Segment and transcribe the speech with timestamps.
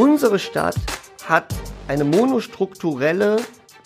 [0.00, 0.76] Unsere Stadt
[1.26, 1.54] hat
[1.86, 3.36] eine monostrukturelle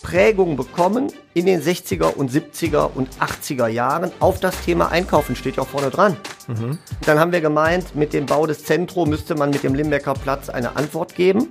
[0.01, 5.57] Prägung bekommen in den 60er und 70er und 80er Jahren auf das Thema Einkaufen, steht
[5.57, 6.15] ja auch vorne dran.
[6.47, 6.77] Mhm.
[7.05, 10.47] Dann haben wir gemeint, mit dem Bau des Zentro müsste man mit dem Limbecker Platz
[10.47, 11.49] eine Antwort geben.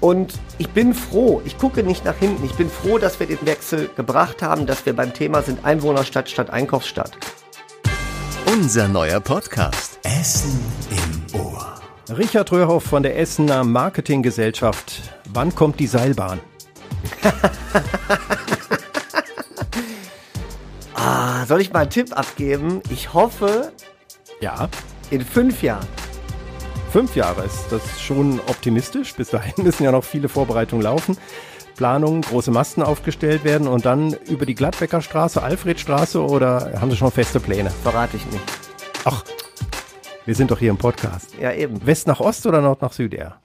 [0.00, 3.44] Und ich bin froh, ich gucke nicht nach hinten, ich bin froh, dass wir den
[3.44, 7.18] Wechsel gebracht haben, dass wir beim Thema sind Einwohnerstadt statt Einkaufsstadt.
[8.46, 10.58] Unser neuer Podcast Essen
[10.90, 11.43] im Ohr.
[12.10, 15.00] Richard Röhrhoff von der Essener Marketinggesellschaft.
[15.32, 16.38] Wann kommt die Seilbahn?
[20.94, 22.82] ah, soll ich mal einen Tipp abgeben?
[22.90, 23.72] Ich hoffe,
[24.40, 24.68] ja,
[25.10, 25.86] in fünf Jahren.
[26.92, 29.14] Fünf Jahre ist das schon optimistisch.
[29.14, 31.16] Bis dahin müssen ja noch viele Vorbereitungen laufen.
[31.74, 36.96] Planungen, große Masten aufgestellt werden und dann über die Gladbecker Straße, Alfredstraße oder haben Sie
[36.96, 37.70] schon feste Pläne?
[37.70, 38.44] Verrate ich nicht.
[39.04, 39.24] Ach,
[40.26, 41.34] wir sind doch hier im Podcast.
[41.40, 41.86] Ja, eben.
[41.86, 43.36] West nach Ost oder Nord nach Süd eher?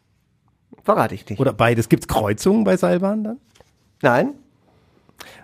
[0.84, 1.40] Verrate ich nicht.
[1.40, 1.90] Oder beides.
[1.90, 3.40] Gibt es Kreuzungen bei Seilbahnen dann?
[4.02, 4.34] Nein.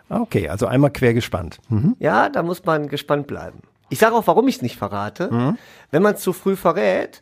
[0.07, 1.59] Ah, okay, also einmal quer gespannt.
[1.69, 1.95] Mhm.
[1.99, 3.59] Ja, da muss man gespannt bleiben.
[3.89, 5.31] Ich sage auch, warum ich es nicht verrate.
[5.31, 5.57] Mhm.
[5.91, 7.21] Wenn man es zu früh verrät,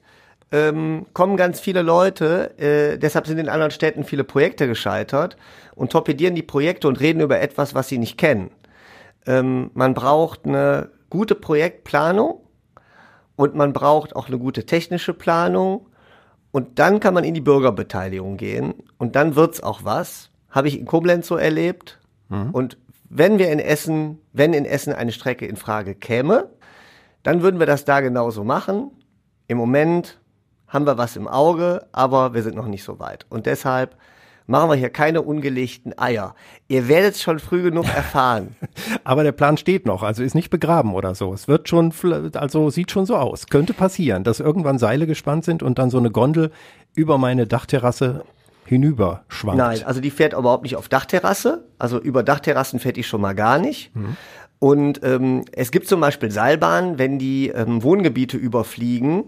[0.51, 5.37] ähm, kommen ganz viele Leute, äh, deshalb sind in anderen Städten viele Projekte gescheitert
[5.75, 8.51] und torpedieren die Projekte und reden über etwas, was sie nicht kennen.
[9.25, 12.42] Ähm, man braucht eine gute Projektplanung
[13.35, 15.87] und man braucht auch eine gute technische Planung
[16.51, 20.79] und dann kann man in die Bürgerbeteiligung gehen und dann wird's auch was habe ich
[20.79, 21.99] in Koblenz so erlebt.
[22.29, 22.51] Mhm.
[22.51, 22.77] Und
[23.09, 26.49] wenn wir in Essen, wenn in Essen eine Strecke in Frage käme,
[27.23, 28.91] dann würden wir das da genauso machen.
[29.47, 30.19] Im Moment
[30.67, 33.25] haben wir was im Auge, aber wir sind noch nicht so weit.
[33.29, 33.97] Und deshalb
[34.47, 36.35] machen wir hier keine ungelegten Eier.
[36.67, 38.55] Ihr werdet es schon früh genug erfahren.
[39.03, 41.33] aber der Plan steht noch, also ist nicht begraben oder so.
[41.33, 41.93] Es wird schon,
[42.35, 43.47] also sieht schon so aus.
[43.47, 46.51] Könnte passieren, dass irgendwann Seile gespannt sind und dann so eine Gondel
[46.95, 48.23] über meine Dachterrasse
[48.65, 49.57] hinüber schwankt.
[49.57, 51.65] Nein, also die fährt überhaupt nicht auf Dachterrasse.
[51.79, 53.95] Also über Dachterrassen fährt die schon mal gar nicht.
[53.95, 54.17] Mhm.
[54.59, 59.25] Und ähm, es gibt zum Beispiel Seilbahnen, wenn die ähm, Wohngebiete überfliegen,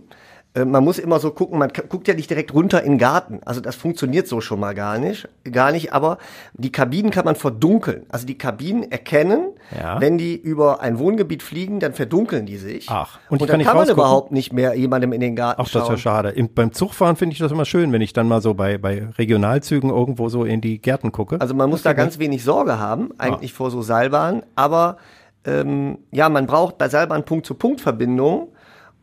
[0.64, 3.42] man muss immer so gucken, man guckt ja nicht direkt runter in den Garten.
[3.44, 5.92] Also das funktioniert so schon mal gar nicht, gar nicht.
[5.92, 6.18] Aber
[6.54, 8.06] die Kabinen kann man verdunkeln.
[8.08, 10.00] Also die Kabinen erkennen, ja.
[10.00, 12.90] wenn die über ein Wohngebiet fliegen, dann verdunkeln die sich.
[12.90, 15.70] Ach, und, und dann kann, kann man überhaupt nicht mehr jemandem in den Garten Ach,
[15.70, 16.30] das ist ja schade.
[16.30, 19.10] Im, beim Zugfahren finde ich das immer schön, wenn ich dann mal so bei, bei
[19.18, 21.42] Regionalzügen irgendwo so in die Gärten gucke.
[21.42, 23.58] Also man muss da ganz wenig Sorge haben, eigentlich ah.
[23.58, 24.44] vor so Seilbahnen.
[24.56, 24.98] Aber
[25.44, 28.48] ähm, ja, man braucht bei Seilbahn Punkt-zu-Punkt-Verbindungen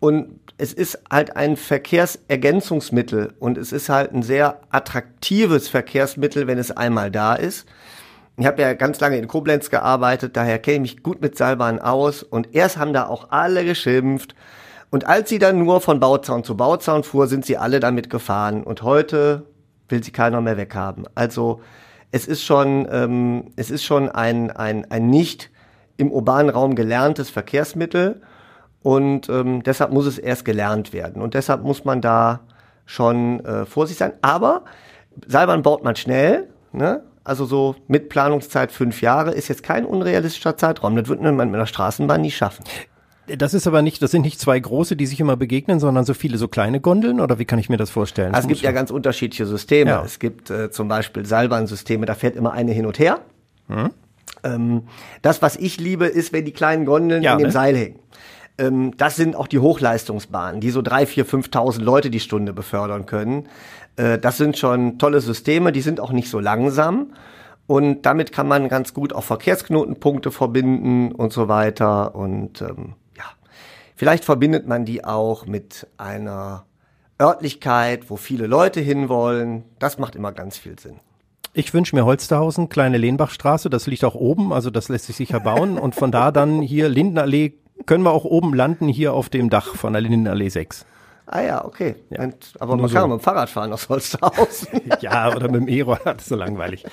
[0.02, 6.58] und es ist halt ein Verkehrsergänzungsmittel und es ist halt ein sehr attraktives Verkehrsmittel, wenn
[6.58, 7.68] es einmal da ist.
[8.36, 11.80] Ich habe ja ganz lange in Koblenz gearbeitet, daher kenne ich mich gut mit Seilbahnen
[11.80, 14.34] aus und erst haben da auch alle geschimpft.
[14.90, 18.64] Und als sie dann nur von Bauzaun zu Bauzaun fuhr, sind sie alle damit gefahren.
[18.64, 19.46] Und heute
[19.88, 21.04] will sie keiner mehr weghaben.
[21.14, 21.60] Also
[22.10, 25.50] es ist schon, ähm, es ist schon ein, ein, ein nicht
[25.96, 28.20] im urbanen Raum gelerntes Verkehrsmittel.
[28.82, 31.22] Und ähm, deshalb muss es erst gelernt werden.
[31.22, 32.40] Und deshalb muss man da
[32.84, 34.12] schon äh, vorsichtig sein.
[34.22, 34.64] Aber
[35.26, 36.48] Seilbahn baut man schnell.
[36.72, 37.02] Ne?
[37.24, 40.96] Also so mit Planungszeit fünf Jahre ist jetzt kein unrealistischer Zeitraum.
[40.96, 42.64] Das wird man mit einer Straßenbahn nie schaffen.
[43.28, 46.12] Das ist aber nicht, das sind nicht zwei große, die sich immer begegnen, sondern so
[46.12, 48.34] viele so kleine Gondeln oder wie kann ich mir das vorstellen?
[48.34, 49.90] Also es gibt ja ganz unterschiedliche Systeme.
[49.90, 50.02] Ja.
[50.04, 53.20] Es gibt äh, zum Beispiel Seilbahnsysteme, da fährt immer eine hin und her.
[53.68, 53.90] Hm.
[54.42, 54.82] Ähm,
[55.22, 57.52] das, was ich liebe, ist, wenn die kleinen Gondeln ja, in dem ne?
[57.52, 58.00] Seil hängen.
[58.62, 63.06] Ähm, das sind auch die Hochleistungsbahnen, die so drei, vier, 5.000 Leute die Stunde befördern
[63.06, 63.48] können.
[63.96, 67.12] Äh, das sind schon tolle Systeme, die sind auch nicht so langsam.
[67.66, 72.14] Und damit kann man ganz gut auch Verkehrsknotenpunkte verbinden und so weiter.
[72.14, 73.24] Und ähm, ja,
[73.94, 76.64] vielleicht verbindet man die auch mit einer
[77.20, 79.64] Örtlichkeit, wo viele Leute hinwollen.
[79.78, 81.00] Das macht immer ganz viel Sinn.
[81.54, 85.38] Ich wünsche mir Holsterhausen, kleine Lehnbachstraße, das liegt auch oben, also das lässt sich sicher
[85.38, 85.78] bauen.
[85.78, 87.52] Und von da dann hier Lindenallee,
[87.86, 90.86] können wir auch oben landen, hier auf dem Dach von der Lindenallee 6.
[91.26, 91.94] Ah ja, okay.
[92.10, 92.24] Ja.
[92.24, 92.94] Und, aber man so.
[92.94, 94.68] kann auch mit dem Fahrrad fahren aus Holsterhausen.
[95.00, 96.84] ja, oder mit dem E-Roller, das ist so langweilig.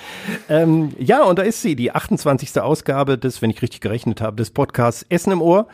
[0.47, 2.61] ähm, ja, und da ist sie, die 28.
[2.61, 5.67] Ausgabe des, wenn ich richtig gerechnet habe, des Podcasts Essen im Ohr.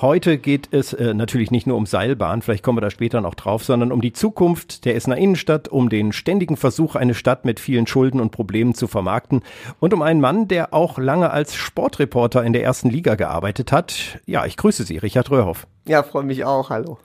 [0.00, 3.34] Heute geht es äh, natürlich nicht nur um Seilbahn, vielleicht kommen wir da später noch
[3.34, 7.60] drauf, sondern um die Zukunft der Essener Innenstadt, um den ständigen Versuch, eine Stadt mit
[7.60, 9.42] vielen Schulden und Problemen zu vermarkten
[9.80, 14.20] und um einen Mann, der auch lange als Sportreporter in der ersten Liga gearbeitet hat.
[14.24, 15.66] Ja, ich grüße Sie, Richard Röhrhoff.
[15.86, 16.70] Ja, freue mich auch.
[16.70, 16.98] Hallo.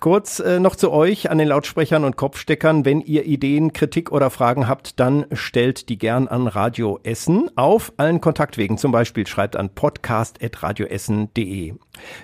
[0.00, 2.86] Kurz äh, noch zu euch an den Lautsprechern und Kopfsteckern.
[2.86, 7.92] Wenn ihr Ideen, Kritik oder Fragen habt, dann stellt die gern an Radio Essen auf
[7.98, 8.78] allen Kontaktwegen.
[8.78, 11.74] Zum Beispiel schreibt an podcast.radioessen.de.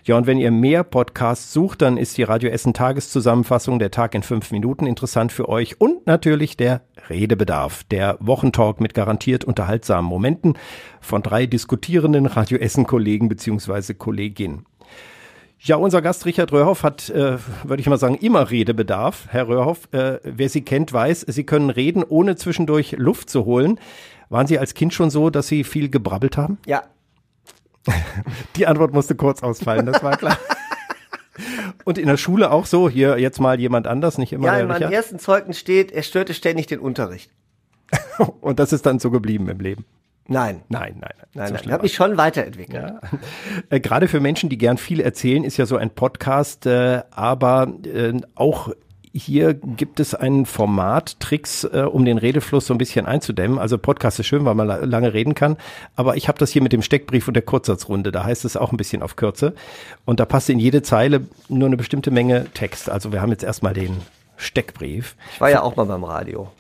[0.05, 4.15] Ja, und wenn ihr mehr Podcasts sucht, dann ist die Radio Essen Tageszusammenfassung der Tag
[4.15, 6.81] in fünf Minuten interessant für euch und natürlich der
[7.11, 10.55] Redebedarf, der Wochentalk mit garantiert unterhaltsamen Momenten
[11.03, 14.65] von drei diskutierenden Radio Essen Kollegen beziehungsweise Kolleginnen.
[15.59, 19.27] Ja, unser Gast Richard Röhrhoff hat, äh, würde ich mal sagen, immer Redebedarf.
[19.31, 23.81] Herr Röhrhoff, äh, wer Sie kennt, weiß, Sie können reden, ohne zwischendurch Luft zu holen.
[24.29, 26.59] Waren Sie als Kind schon so, dass Sie viel gebrabbelt haben?
[26.67, 26.83] Ja.
[28.57, 30.37] Die Antwort musste kurz ausfallen, das war klar.
[31.85, 34.69] Und in der Schule auch so, hier jetzt mal jemand anders, nicht immer Ja, in
[34.69, 34.93] meinem Richard.
[34.93, 37.31] ersten Zeugnis steht, er störte ständig den Unterricht.
[38.41, 39.85] Und das ist dann so geblieben im Leben.
[40.29, 40.63] Nein.
[40.69, 41.63] Nein, nein, Nein, nein.
[41.65, 42.83] Ich habe mich schon weiterentwickelt.
[42.83, 43.01] Ja.
[43.71, 47.69] Äh, Gerade für Menschen, die gern viel erzählen, ist ja so ein Podcast, äh, aber
[47.85, 48.71] äh, auch
[49.13, 53.59] hier gibt es ein Format, Tricks, äh, um den Redefluss so ein bisschen einzudämmen.
[53.59, 55.57] Also Podcast ist schön, weil man la lange reden kann,
[55.95, 58.73] aber ich habe das hier mit dem Steckbrief und der Kurzsatzrunde, da heißt es auch
[58.73, 59.55] ein bisschen auf Kürze
[60.05, 62.91] und da passt in jede Zeile nur eine bestimmte Menge Text.
[62.91, 63.97] Also wir haben jetzt erstmal den
[64.37, 65.17] Steckbrief.
[65.33, 66.51] Ich war ja auch mal beim Radio.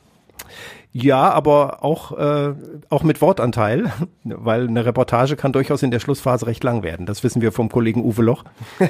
[0.98, 2.54] Ja, aber auch, äh,
[2.88, 3.92] auch mit Wortanteil,
[4.24, 7.04] weil eine Reportage kann durchaus in der Schlussphase recht lang werden.
[7.04, 8.44] Das wissen wir vom Kollegen Uwe Loch,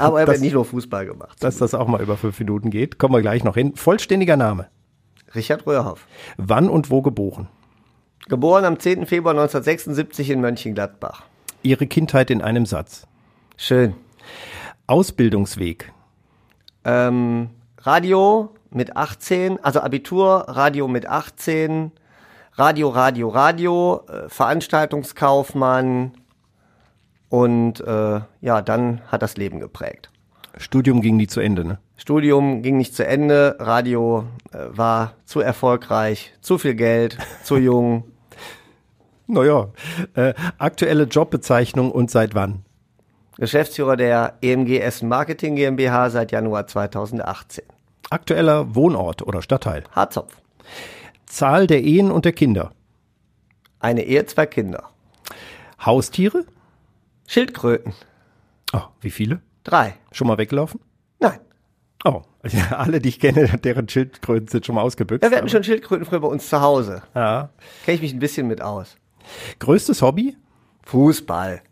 [0.00, 1.36] Aber er hat nicht nur Fußball gemacht.
[1.44, 2.98] dass das auch mal über fünf Minuten geht.
[2.98, 3.76] Kommen wir gleich noch hin.
[3.76, 4.66] Vollständiger Name.
[5.36, 6.08] Richard Röhrhoff.
[6.36, 7.46] Wann und wo geboren?
[8.28, 9.06] Geboren am 10.
[9.06, 11.22] Februar 1976 in Mönchengladbach.
[11.62, 13.06] Ihre Kindheit in einem Satz.
[13.56, 13.94] Schön.
[14.88, 15.92] Ausbildungsweg.
[16.84, 17.50] Ähm,
[17.82, 21.90] Radio mit 18, also Abitur, Radio mit 18,
[22.52, 26.12] Radio, Radio, Radio, äh, Veranstaltungskaufmann
[27.28, 30.10] und äh, ja, dann hat das Leben geprägt.
[30.58, 31.78] Studium ging nie zu Ende, ne?
[31.96, 38.04] Studium ging nicht zu Ende, Radio äh, war zu erfolgreich, zu viel Geld, zu jung.
[39.26, 39.68] Naja.
[40.14, 42.64] Äh, aktuelle Jobbezeichnung und seit wann?
[43.38, 47.64] Geschäftsführer der EMG Essen Marketing GmbH seit Januar 2018.
[48.10, 49.84] Aktueller Wohnort oder Stadtteil.
[49.92, 50.36] Harzopf.
[51.26, 52.72] Zahl der Ehen und der Kinder.
[53.80, 54.90] Eine Ehe, zwei Kinder.
[55.84, 56.44] Haustiere?
[57.26, 57.94] Schildkröten.
[58.72, 59.40] Oh, wie viele?
[59.64, 59.94] Drei.
[60.12, 60.80] Schon mal weggelaufen?
[61.18, 61.40] Nein.
[62.04, 65.24] Oh, ja, alle, die ich kenne, deren Schildkröten sind schon mal ausgebüxt.
[65.24, 67.02] Ja, wir hatten schon Schildkröten früher bei uns zu Hause.
[67.14, 67.50] Ja.
[67.84, 68.96] Kenne ich mich ein bisschen mit aus.
[69.58, 70.36] Größtes Hobby?
[70.84, 71.62] Fußball.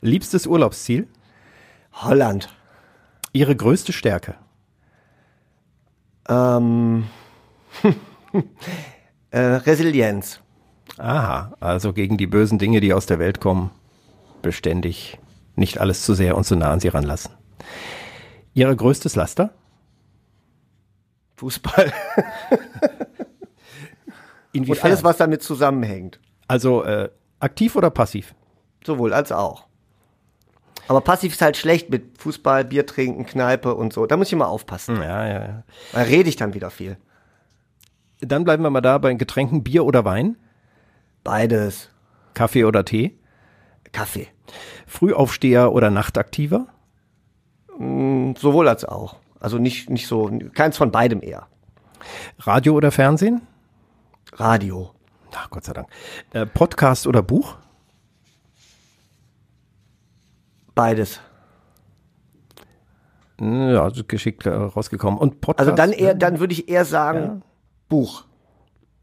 [0.00, 1.06] Liebstes Urlaubsziel?
[1.92, 2.48] Holland.
[3.32, 4.36] Ihre größte Stärke?
[6.28, 7.04] Ähm,
[9.30, 10.40] äh, Resilienz.
[10.98, 13.70] Aha, also gegen die bösen Dinge, die aus der Welt kommen,
[14.42, 15.18] beständig
[15.56, 17.32] nicht alles zu sehr und zu nah an sie ranlassen.
[18.54, 19.50] Ihre größtes Laster?
[21.36, 21.92] Fußball.
[24.54, 24.92] Und Inwiefern?
[24.92, 26.20] alles, was damit zusammenhängt.
[26.46, 27.10] also äh,
[27.40, 28.36] aktiv oder passiv?
[28.86, 29.66] Sowohl als auch.
[30.88, 34.06] Aber passiv ist halt schlecht mit Fußball, Bier trinken, Kneipe und so.
[34.06, 34.96] Da muss ich mal aufpassen.
[34.96, 35.62] Ja, ja, ja.
[35.92, 36.98] Da rede ich dann wieder viel.
[38.20, 40.36] Dann bleiben wir mal da bei Getränken, Bier oder Wein,
[41.24, 41.90] Beides.
[42.34, 43.18] Kaffee oder Tee,
[43.92, 44.28] Kaffee.
[44.86, 46.66] Frühaufsteher oder Nachtaktiver,
[47.78, 49.16] Und sowohl als auch.
[49.40, 51.46] Also nicht, nicht so, keins von beidem eher.
[52.40, 53.42] Radio oder Fernsehen,
[54.34, 54.90] Radio.
[55.34, 55.88] ach Gott sei Dank,
[56.32, 57.56] äh, Podcast oder Buch,
[60.74, 61.20] Beides.
[63.40, 65.68] ja, also geschickt äh, rausgekommen und Podcast.
[65.68, 67.42] Also dann eher, dann würde ich eher sagen,
[67.88, 68.24] Buch.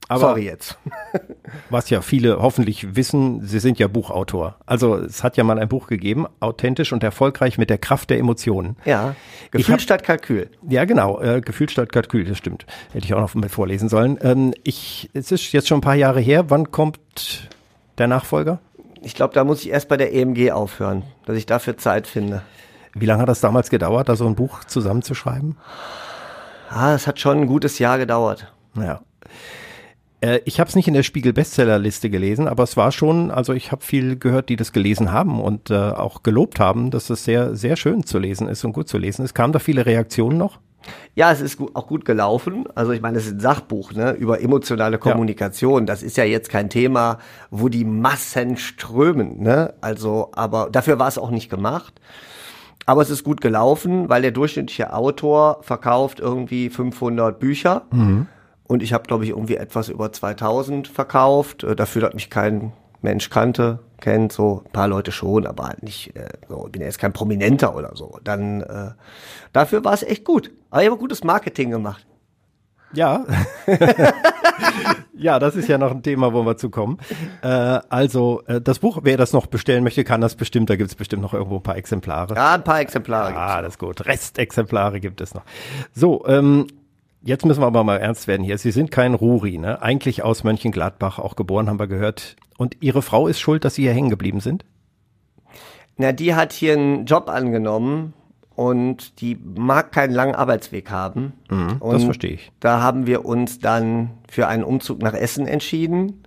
[0.08, 0.78] aber Sorry jetzt.
[1.70, 4.58] was ja viele hoffentlich wissen, Sie sind ja Buchautor.
[4.66, 8.20] Also es hat ja mal ein Buch gegeben, authentisch und erfolgreich mit der Kraft der
[8.20, 8.78] Emotionen.
[8.86, 9.16] Ja.
[9.52, 10.50] Gefühl hab- statt Kalkül.
[10.68, 11.20] Ja, genau.
[11.22, 12.66] Äh, Gefühl statt Kalkül, das stimmt.
[12.94, 14.18] Hätte ich auch noch mit vorlesen sollen.
[14.22, 16.50] Ähm, ich, es ist jetzt schon ein paar Jahre her.
[16.50, 17.50] Wann kommt
[17.98, 18.60] der Nachfolger?
[19.02, 22.44] Ich glaube, da muss ich erst bei der EMG aufhören, dass ich dafür Zeit finde.
[22.94, 25.58] Wie lange hat das damals gedauert, da so ein Buch zusammenzuschreiben?
[26.70, 28.54] Ah, es hat schon ein gutes Jahr gedauert.
[28.76, 29.02] Ja.
[30.22, 33.72] Äh, ich habe es nicht in der Spiegel-Bestsellerliste gelesen, aber es war schon, also ich
[33.72, 37.56] habe viel gehört, die das gelesen haben und äh, auch gelobt haben, dass es sehr,
[37.56, 39.34] sehr schön zu lesen ist und gut zu lesen ist.
[39.34, 40.60] Kamen da viele Reaktionen noch?
[41.16, 42.66] Ja, es ist auch gut gelaufen.
[42.76, 45.86] Also ich meine, es ist ein Sachbuch ne, über emotionale Kommunikation.
[45.86, 47.20] Das ist ja jetzt kein Thema,
[47.50, 49.42] wo die Massen strömen.
[49.42, 49.74] Ne?
[49.82, 51.94] Also, aber dafür war es auch nicht gemacht.
[52.86, 57.84] Aber es ist gut gelaufen, weil der durchschnittliche Autor verkauft irgendwie 500 Bücher.
[58.64, 61.64] Und ich habe, glaube ich, irgendwie etwas über 2000 verkauft.
[61.64, 62.72] Äh, Dafür, dass mich kein
[63.02, 63.80] Mensch kannte.
[64.00, 67.14] kennt, so ein paar Leute schon, aber halt nicht, äh, so, bin ja jetzt kein
[67.14, 68.18] Prominenter oder so.
[68.24, 68.92] Dann äh,
[69.54, 70.52] dafür war es echt gut.
[70.72, 72.08] Aber ich habe gutes Marketing gemacht.
[72.94, 73.26] Ja.
[75.14, 76.98] ja, das ist ja noch ein Thema, wo wir zukommen.
[77.42, 80.70] Äh, also, äh, das Buch, wer das noch bestellen möchte, kann das bestimmt.
[80.70, 82.36] Da gibt es bestimmt noch irgendwo ein paar Exemplare.
[82.36, 83.36] Ja, ein paar Exemplare.
[83.36, 84.06] Ah, das ist gut.
[84.06, 85.44] Restexemplare gibt es noch.
[85.94, 86.68] So, ähm,
[87.22, 88.58] jetzt müssen wir aber mal ernst werden hier.
[88.58, 89.82] Sie sind kein Ruri, ne?
[89.82, 92.38] Eigentlich aus Mönchengladbach, auch geboren, haben wir gehört.
[92.58, 94.66] Und Ihre Frau ist schuld, dass Sie hier hängen geblieben sind?
[95.98, 98.14] Na, die hat hier einen Job angenommen
[98.56, 101.34] und die mag keinen langen Arbeitsweg haben.
[101.50, 102.52] Mhm, das verstehe ich.
[102.60, 106.24] Da haben wir uns dann für einen Umzug nach Essen entschieden.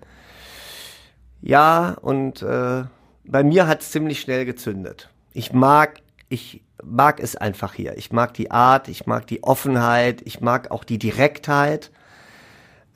[1.43, 2.85] Ja, und äh,
[3.25, 5.11] bei mir hat es ziemlich schnell gezündet.
[5.33, 7.97] Ich mag, ich mag es einfach hier.
[7.99, 11.90] Ich mag die Art, ich mag die Offenheit, ich mag auch die Direktheit.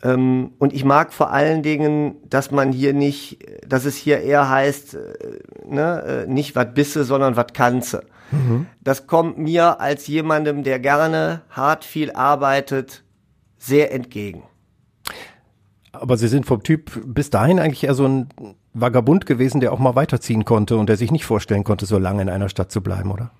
[0.02, 4.48] Ähm, und ich mag vor allen Dingen, dass man hier nicht, dass es hier eher
[4.48, 4.98] heißt, äh,
[5.66, 8.04] ne, äh, nicht wat bisse, sondern wat kannse.
[8.30, 8.66] Mhm.
[8.82, 13.04] Das kommt mir als jemandem, der gerne hart viel arbeitet,
[13.58, 14.42] sehr entgegen.
[15.92, 18.28] Aber Sie sind vom Typ bis dahin eigentlich eher so ein
[18.74, 22.22] Vagabund gewesen, der auch mal weiterziehen konnte und der sich nicht vorstellen konnte, so lange
[22.22, 23.30] in einer Stadt zu bleiben, oder?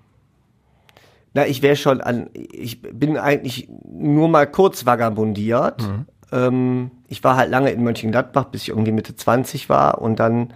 [1.35, 5.83] Na, ich wäre schon an, ich bin eigentlich nur mal kurz vagabundiert.
[5.83, 6.07] Mhm.
[6.33, 10.55] Ähm, ich war halt lange in Mönchengladbach, bis ich irgendwie Mitte 20 war und dann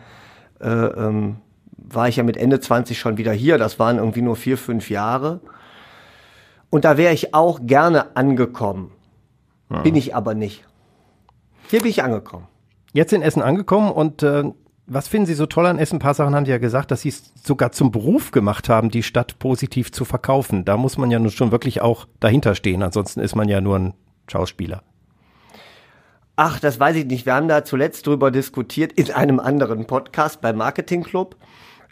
[0.61, 1.37] äh, ähm,
[1.95, 3.59] war ich ja mit Ende 20 schon wieder hier.
[3.59, 5.41] Das waren irgendwie nur vier, fünf Jahre.
[6.71, 8.93] Und da wäre ich auch gerne angekommen.
[9.69, 9.83] Mhm.
[9.83, 10.65] Bin ich aber nicht.
[11.69, 12.49] Hier bin ich angekommen.
[12.93, 14.45] Jetzt in Essen angekommen und äh,
[14.87, 15.97] was finden Sie so toll an Essen?
[15.97, 18.91] Ein paar Sachen haben Sie ja gesagt, dass Sie es sogar zum Beruf gemacht haben,
[18.91, 20.65] die Stadt positiv zu verkaufen.
[20.65, 22.83] Da muss man ja nun schon wirklich auch dahinter stehen.
[22.83, 23.95] Ansonsten ist man ja nur ein
[24.31, 24.83] Schauspieler.
[26.37, 27.27] Ach, das weiß ich nicht.
[27.27, 31.37] Wir haben da zuletzt drüber diskutiert in einem anderen Podcast beim Marketing Club,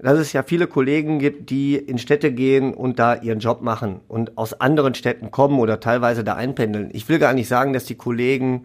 [0.03, 4.01] dass es ja viele Kollegen gibt, die in Städte gehen und da ihren Job machen
[4.09, 6.91] und aus anderen Städten kommen oder teilweise da einpendeln.
[6.93, 8.65] Ich will gar nicht sagen, dass die Kollegen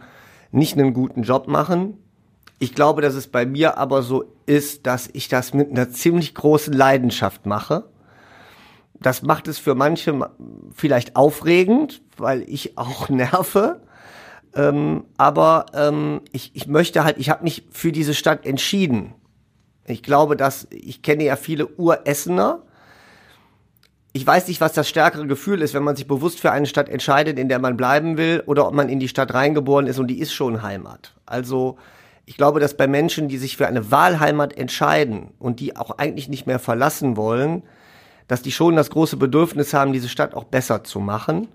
[0.51, 1.97] nicht einen guten Job machen.
[2.59, 6.33] Ich glaube, dass es bei mir aber so ist, dass ich das mit einer ziemlich
[6.33, 7.83] großen Leidenschaft mache.
[9.01, 10.29] Das macht es für manche
[10.73, 13.81] vielleicht aufregend, weil ich auch nerve.
[14.55, 19.13] Ähm, aber ähm, ich, ich möchte halt, ich habe mich für diese Stadt entschieden.
[19.87, 22.63] Ich glaube, dass ich kenne ja viele Uressener.
[24.13, 26.89] Ich weiß nicht, was das stärkere Gefühl ist, wenn man sich bewusst für eine Stadt
[26.89, 30.07] entscheidet, in der man bleiben will, oder ob man in die Stadt reingeboren ist und
[30.07, 31.13] die ist schon Heimat.
[31.25, 31.77] Also
[32.25, 36.29] ich glaube, dass bei Menschen, die sich für eine Wahlheimat entscheiden und die auch eigentlich
[36.29, 37.63] nicht mehr verlassen wollen,
[38.27, 41.47] dass die schon das große Bedürfnis haben, diese Stadt auch besser zu machen.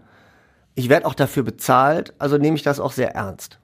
[0.77, 3.59] Ich werde auch dafür bezahlt, also nehme ich das auch sehr ernst.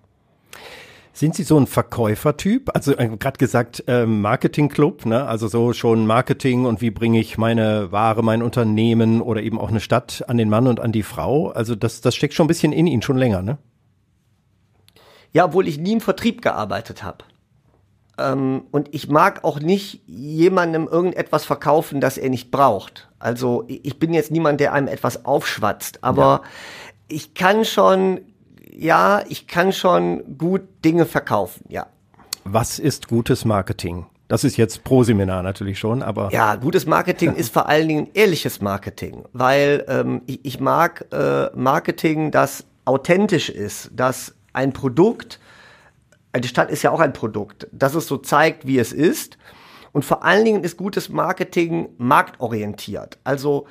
[1.16, 2.68] Sind Sie so ein Verkäufertyp?
[2.74, 5.26] Also äh, gerade gesagt äh, Marketingclub, ne?
[5.26, 9.70] Also so schon Marketing und wie bringe ich meine Ware, mein Unternehmen oder eben auch
[9.70, 11.48] eine Stadt an den Mann und an die Frau?
[11.48, 13.56] Also das, das steckt schon ein bisschen in Ihnen schon länger, ne?
[15.32, 17.24] Ja, obwohl ich nie im Vertrieb gearbeitet habe.
[18.18, 23.08] Ähm, und ich mag auch nicht jemandem irgendetwas verkaufen, das er nicht braucht.
[23.18, 26.48] Also ich bin jetzt niemand, der einem etwas aufschwatzt, aber ja.
[27.08, 28.20] ich kann schon
[28.76, 31.86] ja, ich kann schon gut Dinge verkaufen, ja.
[32.44, 34.06] Was ist gutes Marketing?
[34.28, 36.30] Das ist jetzt pro Seminar natürlich schon, aber.
[36.32, 41.46] Ja, gutes Marketing ist vor allen Dingen ehrliches Marketing, weil ähm, ich, ich mag äh,
[41.54, 45.40] Marketing, das authentisch ist, dass ein Produkt,
[46.32, 49.38] eine Stadt ist ja auch ein Produkt, dass es so zeigt, wie es ist.
[49.92, 53.18] Und vor allen Dingen ist gutes Marketing marktorientiert.
[53.24, 53.66] Also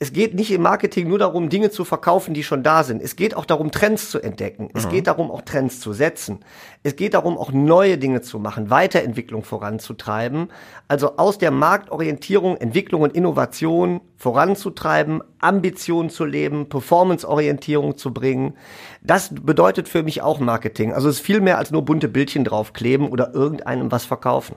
[0.00, 3.02] es geht nicht im Marketing nur darum, Dinge zu verkaufen, die schon da sind.
[3.02, 4.70] Es geht auch darum, Trends zu entdecken.
[4.72, 4.90] Es mhm.
[4.90, 6.38] geht darum, auch Trends zu setzen.
[6.84, 10.50] Es geht darum, auch neue Dinge zu machen, Weiterentwicklung voranzutreiben.
[10.86, 18.54] Also aus der Marktorientierung, Entwicklung und Innovation voranzutreiben, Ambitionen zu leben, Performanceorientierung zu bringen.
[19.02, 20.92] Das bedeutet für mich auch Marketing.
[20.92, 24.54] Also es ist viel mehr als nur bunte Bildchen draufkleben oder irgendeinem was verkaufen.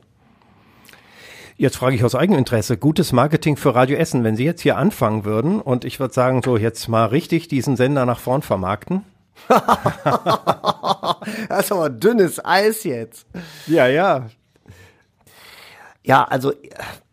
[1.61, 5.25] Jetzt frage ich aus Eigeninteresse, gutes Marketing für Radio Essen, wenn Sie jetzt hier anfangen
[5.25, 9.03] würden und ich würde sagen, so jetzt mal richtig diesen Sender nach vorn vermarkten.
[9.47, 9.59] das
[11.59, 13.27] ist aber dünnes Eis jetzt.
[13.67, 14.29] Ja, ja.
[16.01, 16.51] Ja, also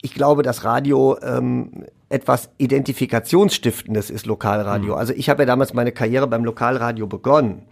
[0.01, 4.95] ich glaube, dass Radio ähm, etwas Identifikationsstiftendes ist, Lokalradio.
[4.95, 4.99] Mhm.
[4.99, 7.67] Also ich habe ja damals meine Karriere beim Lokalradio begonnen.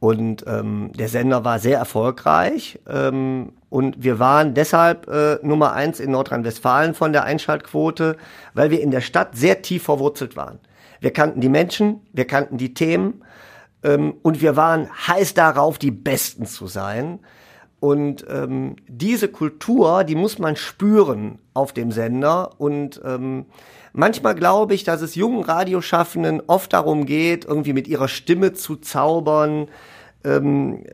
[0.00, 2.80] Und ähm, der Sender war sehr erfolgreich.
[2.88, 8.16] Ähm, und wir waren deshalb äh, Nummer eins in Nordrhein-Westfalen von der Einschaltquote,
[8.54, 10.58] weil wir in der Stadt sehr tief verwurzelt waren.
[11.00, 13.22] Wir kannten die Menschen, wir kannten die Themen
[13.82, 17.20] ähm, und wir waren heiß darauf, die Besten zu sein.
[17.78, 22.58] Und ähm, diese Kultur, die muss man spüren auf dem Sender.
[22.58, 23.46] Und ähm,
[23.92, 28.76] manchmal glaube ich, dass es jungen Radioschaffenden oft darum geht, irgendwie mit ihrer Stimme zu
[28.76, 29.68] zaubern,
[30.24, 30.84] ähm,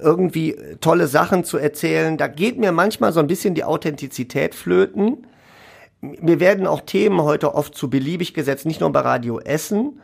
[0.00, 2.16] irgendwie tolle Sachen zu erzählen.
[2.16, 5.26] Da geht mir manchmal so ein bisschen die Authentizität flöten.
[6.00, 10.00] Mir werden auch Themen heute oft zu beliebig gesetzt, nicht nur bei Radio Essen,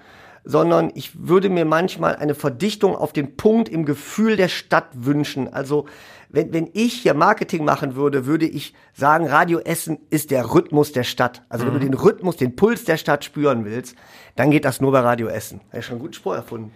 [0.47, 5.53] sondern ich würde mir manchmal eine Verdichtung auf den Punkt im Gefühl der Stadt wünschen.
[5.53, 5.87] Also
[6.29, 10.93] wenn, wenn ich hier Marketing machen würde, würde ich sagen, Radio Essen ist der Rhythmus
[10.93, 11.43] der Stadt.
[11.49, 11.69] Also mhm.
[11.69, 11.91] wenn du mhm.
[11.91, 13.97] den Rhythmus, den Puls der Stadt spüren willst,
[14.37, 15.61] dann geht das nur bei Radio Essen.
[15.73, 16.71] Er ist schon einen guten Spruch erfunden.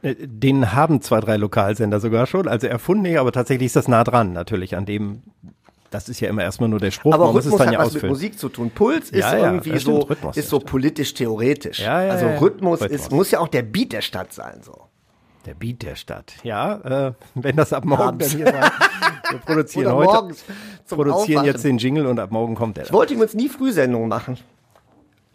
[0.00, 2.48] Äh, den haben zwei, drei Lokalsender sogar schon.
[2.48, 5.22] Also erfunden nicht, aber tatsächlich ist das nah dran natürlich an dem.
[5.92, 7.12] Das ist ja immer erstmal nur der Spruch.
[7.12, 8.06] Aber Rhythmus hat ja was ausfüllen.
[8.06, 8.70] mit Musik zu tun.
[8.70, 11.80] Puls ist ja, ja, irgendwie so, Rhythmus, ist so politisch theoretisch.
[11.80, 14.86] Ja, ja, also Rhythmus, Rhythmus, ist, muss ja auch der Beat der Stadt sein, so.
[15.44, 16.32] Der Beat der Stadt.
[16.42, 18.70] Ja, äh, wenn das ab morgen dann hier sein.
[19.30, 20.34] Wir produzieren Oder heute,
[20.88, 21.44] produzieren Aufwachen.
[21.44, 22.84] jetzt den Jingle und ab morgen kommt der.
[22.84, 24.38] Ich wollte übrigens nie Frühsendungen machen.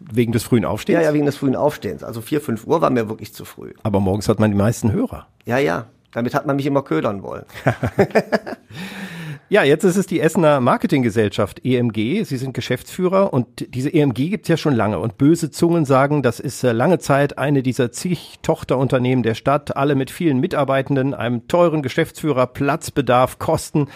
[0.00, 1.02] Wegen des frühen Aufstehens?
[1.02, 2.02] Ja, ja, wegen des frühen Aufstehens.
[2.02, 3.74] Also vier, fünf Uhr war mir wirklich zu früh.
[3.84, 5.28] Aber morgens hat man die meisten Hörer.
[5.44, 5.86] Ja, ja.
[6.12, 7.44] Damit hat man mich immer ködern wollen.
[9.50, 12.24] ja, jetzt ist es die Essener Marketinggesellschaft EMG.
[12.24, 14.98] Sie sind Geschäftsführer und diese EMG gibt es ja schon lange.
[14.98, 19.76] Und böse Zungen sagen, das ist äh, lange Zeit eine dieser zig Tochterunternehmen der Stadt,
[19.76, 23.88] alle mit vielen Mitarbeitenden, einem teuren Geschäftsführer, Platzbedarf, Kosten.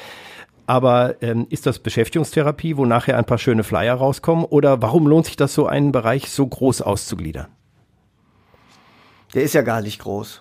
[0.67, 4.47] Aber ähm, ist das Beschäftigungstherapie, wo nachher ein paar schöne Flyer rauskommen?
[4.47, 7.49] Oder warum lohnt sich das so, einen Bereich so groß auszugliedern?
[9.35, 10.41] Der ist ja gar nicht groß.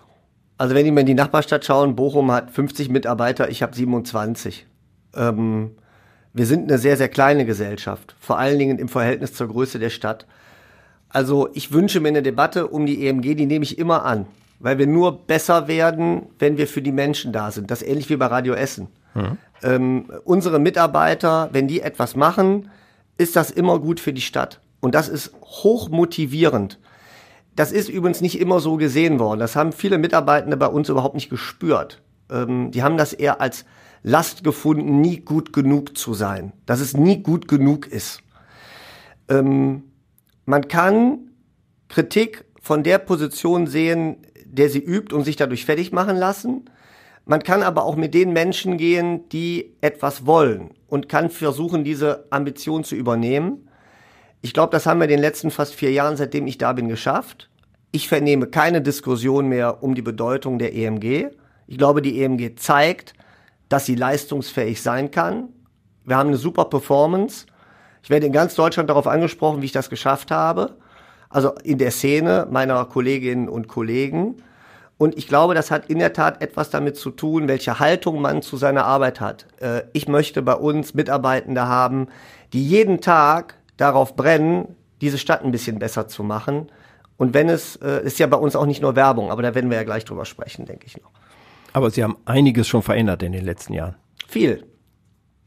[0.58, 4.68] Also wenn ich mir in die Nachbarstadt schauen, Bochum hat 50 Mitarbeiter, ich habe 27.
[5.16, 5.72] Ähm,
[6.34, 9.90] wir sind eine sehr, sehr kleine Gesellschaft, vor allen Dingen im Verhältnis zur Größe der
[9.90, 10.26] Stadt.
[11.10, 14.28] Also ich wünsche mir eine Debatte um die EMG, die nehme ich immer an,
[14.60, 17.70] weil wir nur besser werden, wenn wir für die Menschen da sind.
[17.70, 18.88] Das ist ähnlich wie bei Radio Essen.
[19.14, 19.38] Mhm.
[19.64, 22.70] Ähm, unsere Mitarbeiter, wenn die etwas machen,
[23.18, 24.62] ist das immer gut für die Stadt.
[24.80, 26.80] Und das ist hoch motivierend.
[27.56, 29.40] Das ist übrigens nicht immer so gesehen worden.
[29.40, 32.02] Das haben viele Mitarbeitende bei uns überhaupt nicht gespürt.
[32.32, 33.66] Ähm, die haben das eher als
[34.04, 36.54] Last gefunden, nie gut genug zu sein.
[36.66, 38.22] Dass es nie gut genug ist.
[39.30, 39.84] Ähm,
[40.46, 41.30] man kann
[41.88, 46.66] Kritik von der Position sehen, der sie übt und sich dadurch fertig machen lassen.
[47.26, 52.26] Man kann aber auch mit den Menschen gehen, die etwas wollen und kann versuchen, diese
[52.32, 53.70] Ambition zu übernehmen.
[54.42, 56.88] Ich glaube, das haben wir in den letzten fast vier Jahren, seitdem ich da bin,
[56.90, 57.50] geschafft.
[57.92, 61.30] Ich vernehme keine Diskussion mehr um die Bedeutung der EMG.
[61.68, 63.14] Ich glaube, die EMG zeigt,
[63.72, 65.50] dass sie leistungsfähig sein kann.
[66.04, 67.46] Wir haben eine super Performance.
[68.04, 70.76] Ich werde in ganz Deutschland darauf angesprochen, wie ich das geschafft habe.
[71.30, 74.44] Also in der Szene meiner Kolleginnen und Kollegen.
[74.98, 78.42] Und ich glaube, das hat in der Tat etwas damit zu tun, welche Haltung man
[78.42, 79.48] zu seiner Arbeit hat.
[79.62, 82.08] Äh, ich möchte bei uns Mitarbeitende haben,
[82.52, 86.70] die jeden Tag darauf brennen, diese Stadt ein bisschen besser zu machen.
[87.16, 89.70] Und wenn es, äh, ist ja bei uns auch nicht nur Werbung, aber da werden
[89.70, 91.12] wir ja gleich drüber sprechen, denke ich noch.
[91.74, 93.96] Aber Sie haben einiges schon verändert in den letzten Jahren.
[94.28, 94.66] Viel.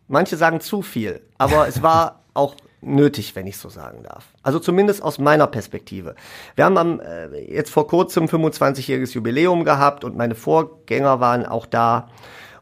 [0.08, 4.26] Manche sagen zu viel, aber es war auch nötig, wenn ich so sagen darf.
[4.42, 6.14] Also zumindest aus meiner Perspektive.
[6.54, 11.66] Wir haben am, äh, jetzt vor kurzem 25-jähriges Jubiläum gehabt und meine Vorgänger waren auch
[11.66, 12.10] da.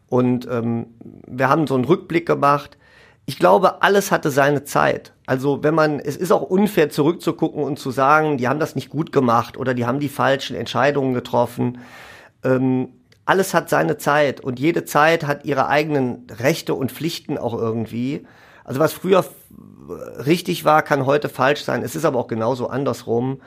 [0.09, 0.87] Und ähm,
[1.27, 2.77] wir haben so einen Rückblick gemacht.
[3.25, 5.13] Ich glaube, alles hatte seine Zeit.
[5.27, 8.91] Also wenn man, es ist auch unfair zurückzugucken und zu sagen, die haben das nicht
[8.91, 11.79] gut gemacht oder die haben die falschen Entscheidungen getroffen.
[12.45, 12.89] Ähm,
[13.25, 18.27] alles hat seine Zeit und jede Zeit hat ihre eigenen Rechte und Pflichten auch irgendwie.
[18.65, 19.25] Also was früher
[20.27, 21.83] richtig war, kann heute falsch sein.
[21.83, 23.41] Es ist aber auch genauso andersrum.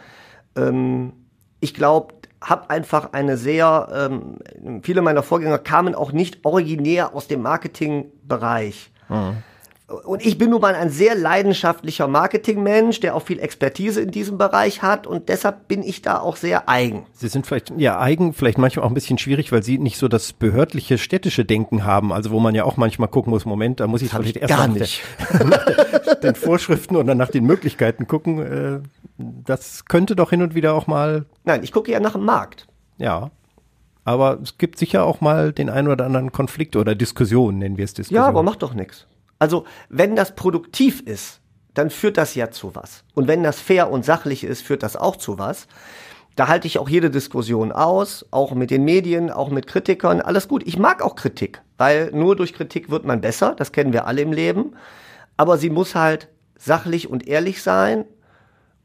[0.55, 1.13] Ähm,
[1.59, 7.27] ich glaube, habe einfach eine sehr, ähm, viele meiner Vorgänger kamen auch nicht originär aus
[7.27, 8.91] dem Marketingbereich.
[9.09, 9.37] Mhm.
[9.87, 14.39] Und ich bin nun mal ein sehr leidenschaftlicher Marketingmensch, der auch viel Expertise in diesem
[14.39, 17.05] Bereich hat und deshalb bin ich da auch sehr eigen.
[17.13, 20.07] Sie sind vielleicht, ja, eigen, vielleicht manchmal auch ein bisschen schwierig, weil Sie nicht so
[20.07, 23.85] das behördliche städtische Denken haben, also wo man ja auch manchmal gucken muss, Moment, da
[23.85, 25.03] muss ich vielleicht erst gar nicht.
[25.29, 28.39] Der, nach den Vorschriften und dann nach den Möglichkeiten gucken.
[28.39, 28.79] Äh,
[29.17, 31.25] das könnte doch hin und wieder auch mal.
[31.43, 32.65] Nein, ich gucke ja nach dem Markt.
[32.97, 33.29] Ja.
[34.03, 37.85] Aber es gibt sicher auch mal den einen oder anderen Konflikt oder Diskussion, nennen wir
[37.85, 38.23] es Diskussion.
[38.23, 39.05] Ja, aber macht doch nichts.
[39.45, 41.39] Also, wenn das produktiv ist,
[41.75, 43.03] dann führt das ja zu was.
[43.13, 45.67] Und wenn das fair und sachlich ist, führt das auch zu was.
[46.35, 50.47] Da halte ich auch jede Diskussion aus, auch mit den Medien, auch mit Kritikern, alles
[50.47, 50.63] gut.
[50.65, 54.23] Ich mag auch Kritik, weil nur durch Kritik wird man besser, das kennen wir alle
[54.23, 54.73] im Leben.
[55.37, 56.27] Aber sie muss halt
[56.57, 58.05] sachlich und ehrlich sein.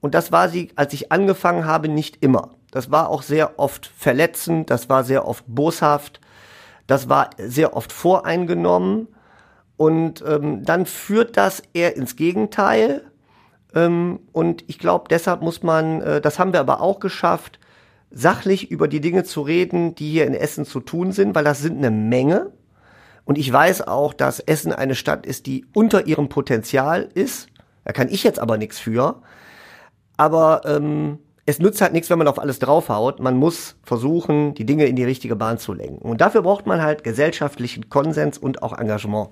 [0.03, 2.51] Und das war sie, als ich angefangen habe, nicht immer.
[2.71, 6.21] Das war auch sehr oft verletzend, das war sehr oft boshaft.
[6.87, 9.09] Das war sehr oft voreingenommen
[9.81, 13.11] und ähm, dann führt das eher ins Gegenteil.
[13.75, 17.59] Ähm, und ich glaube, deshalb muss man, äh, das haben wir aber auch geschafft,
[18.11, 21.63] sachlich über die Dinge zu reden, die hier in Essen zu tun sind, weil das
[21.63, 22.53] sind eine Menge.
[23.25, 27.49] Und ich weiß auch, dass Essen eine Stadt ist, die unter ihrem Potenzial ist.
[27.87, 29.23] Da kann ich jetzt aber nichts für.
[30.19, 33.19] Aber ähm, es nützt halt nichts, wenn man auf alles draufhaut.
[33.19, 36.07] Man muss versuchen, die Dinge in die richtige Bahn zu lenken.
[36.07, 39.31] Und dafür braucht man halt gesellschaftlichen Konsens und auch Engagement.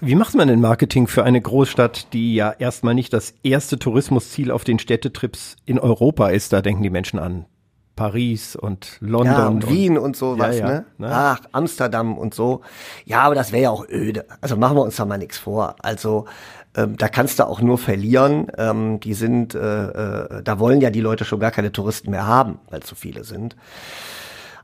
[0.00, 4.50] Wie macht man denn Marketing für eine Großstadt, die ja erstmal nicht das erste Tourismusziel
[4.50, 6.52] auf den Städtetrips in Europa ist?
[6.52, 7.46] Da denken die Menschen an
[7.96, 9.26] Paris und London.
[9.26, 10.84] Ja, und Wien und, und sowas, ja, ja, ne?
[10.98, 11.08] ne?
[11.10, 12.62] Ach, Amsterdam und so.
[13.04, 14.24] Ja, aber das wäre ja auch öde.
[14.40, 15.76] Also machen wir uns da mal nichts vor.
[15.82, 16.24] Also
[16.74, 18.46] ähm, da kannst du auch nur verlieren.
[18.56, 22.26] Ähm, die sind, äh, äh, da wollen ja die Leute schon gar keine Touristen mehr
[22.26, 23.56] haben, weil zu viele sind.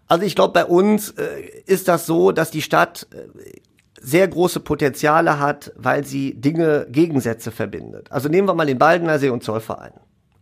[0.07, 3.61] Also ich glaube, bei uns äh, ist das so, dass die Stadt äh,
[4.01, 8.11] sehr große Potenziale hat, weil sie Dinge, Gegensätze verbindet.
[8.11, 9.93] Also nehmen wir mal den Baldener See und Zollverein.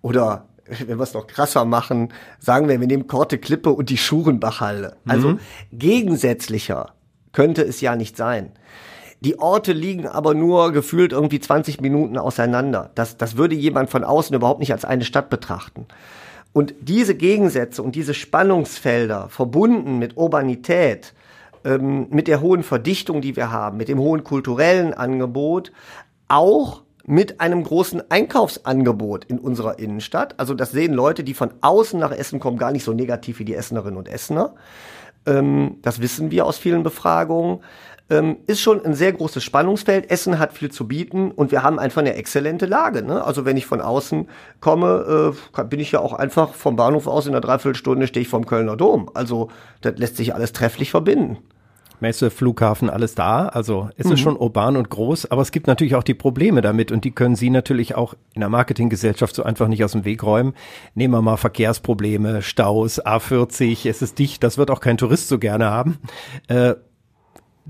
[0.02, 3.98] Oder wenn wir es noch krasser machen, sagen wir, wir nehmen Korte Klippe und die
[3.98, 4.96] Schurenbachhalle.
[5.06, 5.40] Also mhm.
[5.72, 6.92] gegensätzlicher
[7.32, 8.52] könnte es ja nicht sein.
[9.20, 12.90] Die Orte liegen aber nur gefühlt irgendwie 20 Minuten auseinander.
[12.94, 15.86] Das, das würde jemand von außen überhaupt nicht als eine Stadt betrachten.
[16.52, 21.14] Und diese Gegensätze und diese Spannungsfelder verbunden mit Urbanität,
[21.66, 25.72] ähm, mit der hohen Verdichtung, die wir haben, mit dem hohen kulturellen Angebot,
[26.28, 30.34] auch mit einem großen Einkaufsangebot in unserer Innenstadt.
[30.38, 33.44] Also das sehen Leute, die von außen nach Essen kommen, gar nicht so negativ wie
[33.44, 34.54] die Essenerinnen und Essener.
[35.24, 37.60] Ähm, das wissen wir aus vielen Befragungen.
[38.08, 40.10] Ähm, ist schon ein sehr großes Spannungsfeld.
[40.10, 43.02] Essen hat viel zu bieten und wir haben einfach eine exzellente Lage.
[43.02, 43.24] Ne?
[43.24, 44.28] Also wenn ich von außen
[44.60, 48.28] komme, äh, bin ich ja auch einfach vom Bahnhof aus in einer Dreiviertelstunde stehe ich
[48.28, 49.10] vom Kölner Dom.
[49.14, 49.48] Also
[49.80, 51.38] das lässt sich alles trefflich verbinden.
[52.00, 53.46] Messe, Flughafen, alles da.
[53.46, 54.12] Also es mhm.
[54.12, 57.10] ist schon urban und groß, aber es gibt natürlich auch die Probleme damit und die
[57.10, 60.54] können Sie natürlich auch in der Marketinggesellschaft so einfach nicht aus dem Weg räumen.
[60.94, 65.38] Nehmen wir mal Verkehrsprobleme, Staus, A40, es ist dicht, das wird auch kein Tourist so
[65.38, 65.98] gerne haben.
[66.48, 66.74] Äh,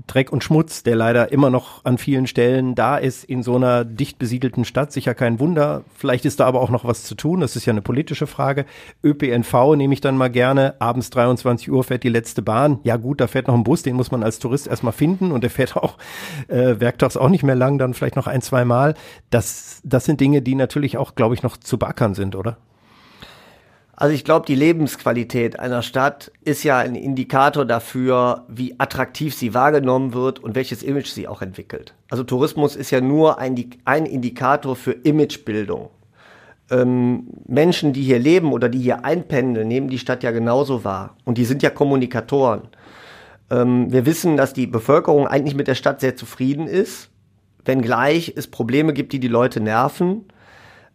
[0.05, 3.83] Dreck und Schmutz, der leider immer noch an vielen Stellen da ist in so einer
[3.83, 4.91] dicht besiedelten Stadt.
[4.91, 5.83] Sicher kein Wunder.
[5.95, 7.39] Vielleicht ist da aber auch noch was zu tun.
[7.39, 8.65] Das ist ja eine politische Frage.
[9.03, 10.75] ÖPNV nehme ich dann mal gerne.
[10.79, 12.79] Abends 23 Uhr fährt die letzte Bahn.
[12.83, 15.41] Ja gut, da fährt noch ein Bus, den muss man als Tourist erstmal finden und
[15.41, 15.97] der fährt auch
[16.47, 18.93] äh, werktags auch nicht mehr lang, dann vielleicht noch ein, zwei Mal.
[19.31, 22.57] Das, das sind Dinge, die natürlich auch, glaube ich, noch zu backern sind, oder?
[23.99, 29.55] Also ich glaube, die Lebensqualität einer Stadt ist ja ein Indikator dafür, wie attraktiv sie
[29.55, 31.95] wahrgenommen wird und welches Image sie auch entwickelt.
[32.11, 33.55] Also Tourismus ist ja nur ein,
[33.85, 35.89] ein Indikator für Imagebildung.
[36.69, 41.15] Ähm, Menschen, die hier leben oder die hier einpendeln, nehmen die Stadt ja genauso wahr.
[41.25, 42.67] Und die sind ja Kommunikatoren.
[43.49, 47.09] Ähm, wir wissen, dass die Bevölkerung eigentlich mit der Stadt sehr zufrieden ist,
[47.65, 50.25] wenngleich es Probleme gibt, die die Leute nerven.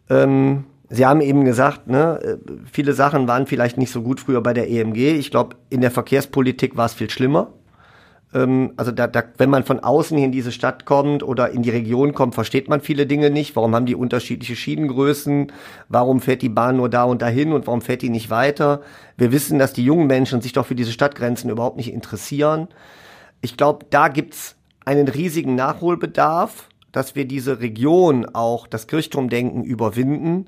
[0.09, 0.63] Ähm,
[0.95, 2.37] Sie haben eben gesagt, ne,
[2.71, 5.17] viele Sachen waren vielleicht nicht so gut früher bei der EMG.
[5.17, 7.51] Ich glaube, in der Verkehrspolitik war es viel schlimmer.
[8.31, 11.71] Ähm, also da, da, wenn man von außen in diese Stadt kommt oder in die
[11.71, 13.55] Region kommt, versteht man viele Dinge nicht.
[13.55, 15.51] Warum haben die unterschiedliche Schienengrößen?
[15.89, 18.81] Warum fährt die Bahn nur da und dahin und warum fährt die nicht weiter?
[19.17, 22.67] Wir wissen, dass die jungen Menschen sich doch für diese Stadtgrenzen überhaupt nicht interessieren.
[23.41, 30.45] Ich glaube, da gibt's einen riesigen Nachholbedarf, dass wir diese Region auch das Kirchturmdenken überwinden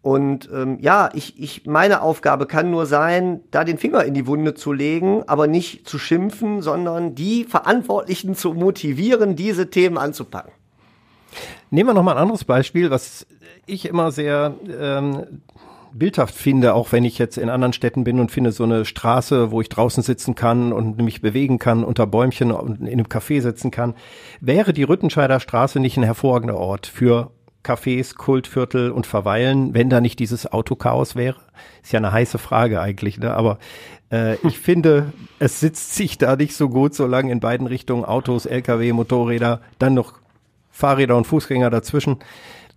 [0.00, 4.26] und ähm, ja, ich, ich, meine Aufgabe kann nur sein, da den Finger in die
[4.26, 10.52] Wunde zu legen, aber nicht zu schimpfen, sondern die Verantwortlichen zu motivieren, diese Themen anzupacken.
[11.70, 13.26] Nehmen wir noch mal ein anderes Beispiel, was
[13.66, 15.42] ich immer sehr ähm,
[15.92, 19.50] bildhaft finde, auch wenn ich jetzt in anderen Städten bin und finde so eine Straße,
[19.50, 23.40] wo ich draußen sitzen kann und mich bewegen kann, unter Bäumchen und in einem Café
[23.40, 23.94] sitzen kann,
[24.40, 27.30] wäre die Rüttenscheider Straße nicht ein hervorragender Ort für
[27.64, 31.36] Cafés, Kultviertel und Verweilen, wenn da nicht dieses Autochaos wäre?
[31.82, 33.34] Ist ja eine heiße Frage eigentlich, ne?
[33.34, 33.58] Aber
[34.10, 38.46] äh, ich finde, es sitzt sich da nicht so gut, solange in beiden Richtungen Autos,
[38.46, 40.14] Lkw, Motorräder, dann noch
[40.70, 42.18] Fahrräder und Fußgänger dazwischen.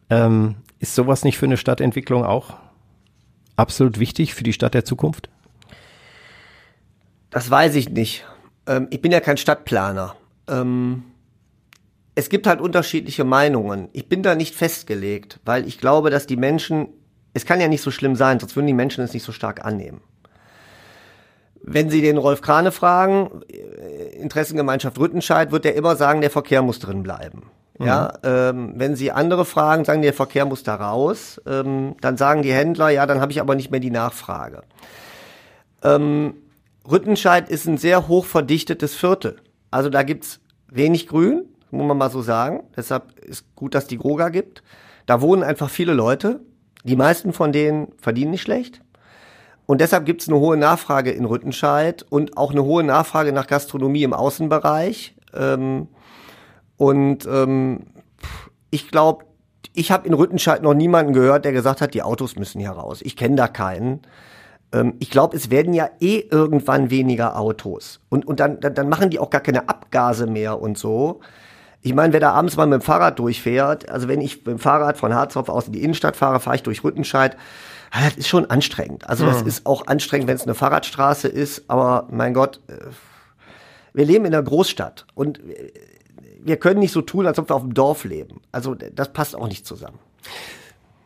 [0.09, 2.55] Ähm, ist sowas nicht für eine Stadtentwicklung auch
[3.61, 5.29] absolut wichtig für die Stadt der Zukunft?
[7.29, 8.25] Das weiß ich nicht.
[8.67, 10.15] Ähm, ich bin ja kein Stadtplaner.
[10.47, 11.03] Ähm,
[12.15, 13.87] es gibt halt unterschiedliche Meinungen.
[13.93, 16.89] Ich bin da nicht festgelegt, weil ich glaube, dass die Menschen,
[17.33, 19.63] es kann ja nicht so schlimm sein, sonst würden die Menschen es nicht so stark
[19.65, 20.01] annehmen.
[21.63, 26.61] Wenn Sie den Rolf Krane fragen, äh, Interessengemeinschaft Rüttenscheid, wird er immer sagen, der Verkehr
[26.61, 27.43] muss drin bleiben.
[27.81, 27.87] Mhm.
[27.87, 32.43] Ja, ähm, wenn Sie andere fragen, sagen, der Verkehr muss da raus, ähm, dann sagen
[32.43, 34.61] die Händler, ja, dann habe ich aber nicht mehr die Nachfrage.
[35.83, 36.35] Ähm,
[36.89, 39.37] Rüttenscheid ist ein sehr hoch verdichtetes Viertel.
[39.71, 42.63] Also da gibt's wenig Grün, muss man mal so sagen.
[42.75, 44.61] Deshalb ist gut, dass die Groga gibt.
[45.07, 46.39] Da wohnen einfach viele Leute.
[46.83, 48.81] Die meisten von denen verdienen nicht schlecht.
[49.65, 54.03] Und deshalb gibt's eine hohe Nachfrage in Rüttenscheid und auch eine hohe Nachfrage nach Gastronomie
[54.03, 55.15] im Außenbereich.
[55.33, 55.87] Ähm,
[56.81, 57.81] und ähm,
[58.71, 59.25] ich glaube,
[59.75, 63.01] ich habe in Rüttenscheid noch niemanden gehört, der gesagt hat, die Autos müssen hier raus.
[63.03, 64.01] Ich kenne da keinen.
[64.73, 67.99] Ähm, ich glaube, es werden ja eh irgendwann weniger Autos.
[68.09, 71.19] Und, und dann, dann, machen die auch gar keine Abgase mehr und so.
[71.83, 74.57] Ich meine, wer da abends mal mit dem Fahrrad durchfährt, also wenn ich mit dem
[74.57, 77.37] Fahrrad von Harzhof aus in die Innenstadt fahre, fahre ich durch Rüttenscheid.
[77.91, 79.07] Das ist schon anstrengend.
[79.07, 79.47] Also das mhm.
[79.49, 81.65] ist auch anstrengend, wenn es eine Fahrradstraße ist.
[81.67, 82.73] Aber mein Gott, äh,
[83.93, 85.71] wir leben in einer Großstadt und äh,
[86.43, 88.41] wir können nicht so tun, als ob wir auf dem Dorf leben.
[88.51, 89.99] Also das passt auch nicht zusammen.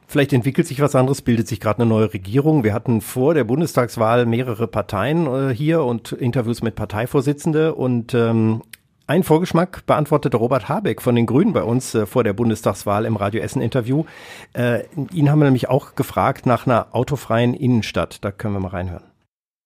[0.07, 2.63] Vielleicht entwickelt sich was anderes, bildet sich gerade eine neue Regierung.
[2.63, 8.61] Wir hatten vor der Bundestagswahl mehrere Parteien äh, hier und Interviews mit Parteivorsitzende und ähm,
[9.07, 13.17] ein Vorgeschmack beantwortete Robert Habeck von den Grünen bei uns äh, vor der Bundestagswahl im
[13.17, 14.05] Radio Essen Interview.
[14.53, 18.23] Äh, ihn haben wir nämlich auch gefragt nach einer autofreien Innenstadt.
[18.23, 19.03] Da können wir mal reinhören.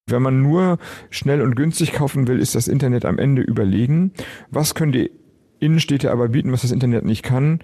[0.07, 0.77] Wenn man nur
[1.09, 4.13] schnell und günstig kaufen will, ist das Internet am Ende überlegen.
[4.49, 5.11] Was können die
[5.59, 7.59] Innenstädte aber bieten, was das Internet nicht kann?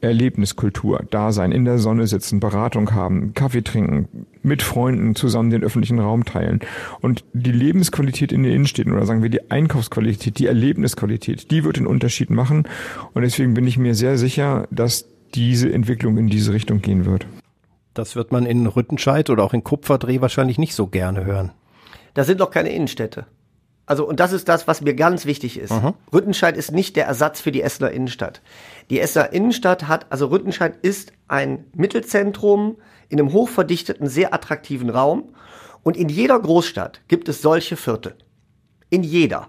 [0.00, 5.98] Erlebniskultur, Dasein, in der Sonne sitzen, Beratung haben, Kaffee trinken, mit Freunden zusammen den öffentlichen
[5.98, 6.60] Raum teilen.
[7.00, 11.78] Und die Lebensqualität in den Innenstädten oder sagen wir die Einkaufsqualität, die Erlebnisqualität, die wird
[11.78, 12.68] den Unterschied machen.
[13.14, 17.26] Und deswegen bin ich mir sehr sicher, dass diese Entwicklung in diese Richtung gehen wird.
[17.94, 21.52] Das wird man in Rüttenscheid oder auch in Kupferdreh wahrscheinlich nicht so gerne hören.
[22.12, 23.26] Das sind doch keine Innenstädte.
[23.86, 25.72] Also, und das ist das, was mir ganz wichtig ist.
[25.72, 25.94] Mhm.
[26.12, 28.40] Rüttenscheid ist nicht der Ersatz für die Essener Innenstadt.
[28.90, 32.76] Die Essener Innenstadt hat, also Rüttenscheid ist ein Mittelzentrum
[33.08, 35.34] in einem hochverdichteten, sehr attraktiven Raum.
[35.82, 38.14] Und in jeder Großstadt gibt es solche Viertel.
[38.88, 39.48] In jeder.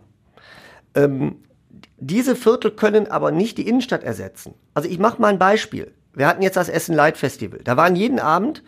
[0.96, 1.38] Ähm,
[1.98, 4.54] diese Viertel können aber nicht die Innenstadt ersetzen.
[4.74, 5.94] Also ich mache mal ein Beispiel.
[6.14, 7.62] Wir hatten jetzt das Essen Light Festival.
[7.64, 8.64] Da waren jeden Abend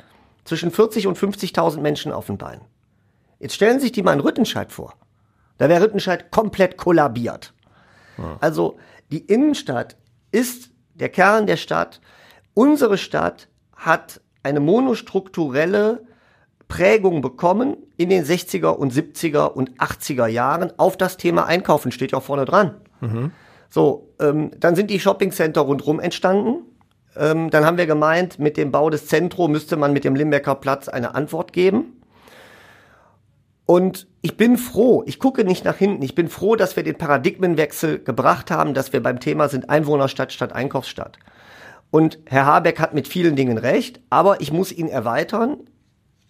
[0.46, 2.62] zwischen 40 und 50.000 Menschen auf den Beinen.
[3.40, 4.94] Jetzt stellen Sie sich die mal in Rüttenscheid vor.
[5.58, 7.54] Da wäre Rüttenscheid komplett kollabiert.
[8.18, 8.38] Ja.
[8.40, 8.78] Also
[9.12, 9.96] die Innenstadt
[10.32, 12.02] ist der Kern der Stadt.
[12.54, 16.04] Unsere Stadt hat eine monostrukturelle
[16.68, 22.12] Prägung bekommen in den 60er und 70er und 80er Jahren auf das Thema Einkaufen, steht
[22.12, 22.76] ja auch vorne dran.
[23.00, 23.32] Mhm.
[23.70, 26.66] So, ähm, dann sind die Shoppingcenter rundherum entstanden.
[27.16, 30.56] Ähm, dann haben wir gemeint, mit dem Bau des Zentro müsste man mit dem Limbecker
[30.56, 32.02] Platz eine Antwort geben.
[33.66, 36.98] Und ich bin froh, ich gucke nicht nach hinten, ich bin froh, dass wir den
[36.98, 41.18] Paradigmenwechsel gebracht haben, dass wir beim Thema sind Einwohnerstadt statt Einkaufsstadt.
[41.92, 45.60] Und Herr Habeck hat mit vielen Dingen recht, aber ich muss ihn erweitern.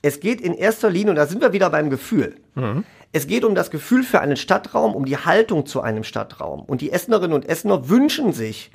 [0.04, 2.36] Es geht in erster Linie, und da sind wir wieder beim Gefühl.
[2.54, 2.84] Mhm.
[3.14, 6.62] Es geht um das Gefühl für einen Stadtraum, um die Haltung zu einem Stadtraum.
[6.62, 8.70] Und die Essenerinnen und Essener wünschen sich,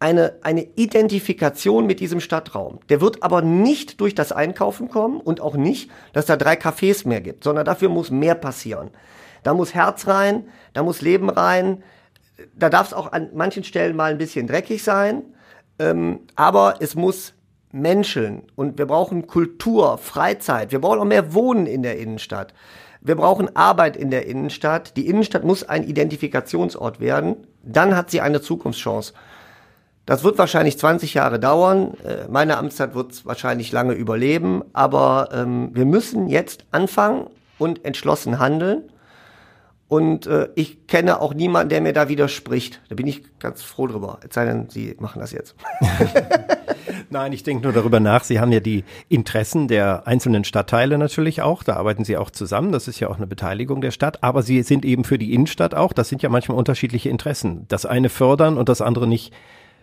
[0.00, 2.78] eine, eine Identifikation mit diesem Stadtraum.
[2.88, 7.06] Der wird aber nicht durch das Einkaufen kommen und auch nicht, dass da drei Cafés
[7.06, 8.90] mehr gibt, sondern dafür muss mehr passieren.
[9.42, 11.82] Da muss Herz rein, da muss Leben rein,
[12.54, 15.22] da darf es auch an manchen Stellen mal ein bisschen dreckig sein,
[15.78, 17.34] ähm, aber es muss
[17.72, 22.54] menscheln und wir brauchen Kultur, Freizeit, wir brauchen auch mehr Wohnen in der Innenstadt.
[23.00, 24.96] Wir brauchen Arbeit in der Innenstadt.
[24.96, 27.36] Die Innenstadt muss ein Identifikationsort werden.
[27.62, 29.12] Dann hat sie eine Zukunftschance.
[30.08, 31.92] Das wird wahrscheinlich 20 Jahre dauern.
[32.02, 34.62] Äh, meine Amtszeit wird es wahrscheinlich lange überleben.
[34.72, 37.26] Aber ähm, wir müssen jetzt anfangen
[37.58, 38.84] und entschlossen handeln.
[39.86, 42.80] Und äh, ich kenne auch niemanden, der mir da widerspricht.
[42.88, 44.18] Da bin ich ganz froh drüber.
[44.26, 45.56] Es sei denn, Sie machen das jetzt.
[47.10, 48.24] Nein, ich denke nur darüber nach.
[48.24, 51.62] Sie haben ja die Interessen der einzelnen Stadtteile natürlich auch.
[51.62, 52.72] Da arbeiten Sie auch zusammen.
[52.72, 54.24] Das ist ja auch eine Beteiligung der Stadt.
[54.24, 55.92] Aber Sie sind eben für die Innenstadt auch.
[55.92, 57.66] Das sind ja manchmal unterschiedliche Interessen.
[57.68, 59.34] Das eine fördern und das andere nicht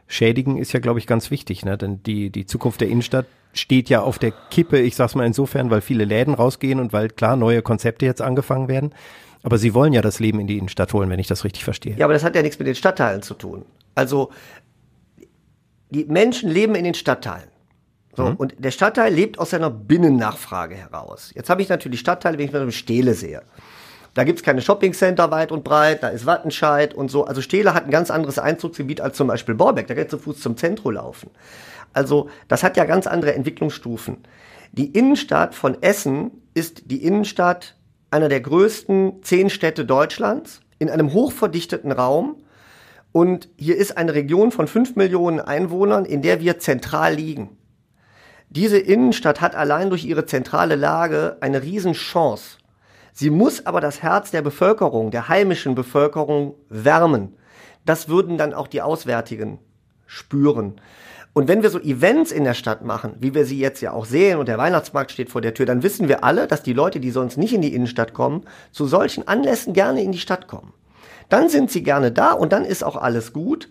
[0.07, 1.65] schädigen, ist ja, glaube ich, ganz wichtig.
[1.65, 1.77] Ne?
[1.77, 5.69] Denn die, die Zukunft der Innenstadt steht ja auf der Kippe, ich sag's mal insofern,
[5.69, 8.93] weil viele Läden rausgehen und weil klar neue Konzepte jetzt angefangen werden.
[9.43, 11.95] Aber Sie wollen ja das Leben in die Innenstadt holen, wenn ich das richtig verstehe.
[11.97, 13.63] Ja, aber das hat ja nichts mit den Stadtteilen zu tun.
[13.93, 14.31] Also
[15.91, 17.49] die Menschen leben in den Stadtteilen.
[18.15, 18.35] So, mhm.
[18.35, 21.31] Und der Stadtteil lebt aus seiner Binnennachfrage heraus.
[21.35, 23.43] Jetzt habe ich natürlich Stadtteile, wenn ich mal Stähle sehe.
[24.15, 27.25] Da gibt's keine Shoppingcenter weit und breit, da ist Wattenscheid und so.
[27.25, 29.87] Also Stehler hat ein ganz anderes Einzugsgebiet als zum Beispiel Borbeck.
[29.87, 31.29] Da geht zu Fuß zum Zentrum laufen.
[31.91, 34.19] Also das hat ja ganz andere Entwicklungsstufen.
[34.71, 37.75] Die Innenstadt von Essen ist die Innenstadt
[38.09, 42.37] einer der größten zehn Städte Deutschlands in einem hochverdichteten Raum.
[43.11, 47.57] Und hier ist eine Region von fünf Millionen Einwohnern, in der wir zentral liegen.
[48.49, 52.59] Diese Innenstadt hat allein durch ihre zentrale Lage eine Riesenchance
[53.17, 57.37] Sie muss aber das Herz der Bevölkerung, der heimischen Bevölkerung wärmen.
[57.85, 59.59] Das würden dann auch die Auswärtigen
[60.05, 60.81] spüren.
[61.31, 64.03] Und wenn wir so Events in der Stadt machen, wie wir sie jetzt ja auch
[64.03, 66.99] sehen und der Weihnachtsmarkt steht vor der Tür, dann wissen wir alle, dass die Leute,
[66.99, 70.73] die sonst nicht in die Innenstadt kommen, zu solchen Anlässen gerne in die Stadt kommen.
[71.29, 73.69] Dann sind sie gerne da und dann ist auch alles gut.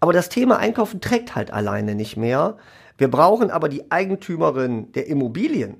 [0.00, 2.56] Aber das Thema Einkaufen trägt halt alleine nicht mehr.
[2.98, 5.76] Wir brauchen aber die Eigentümerin der Immobilien.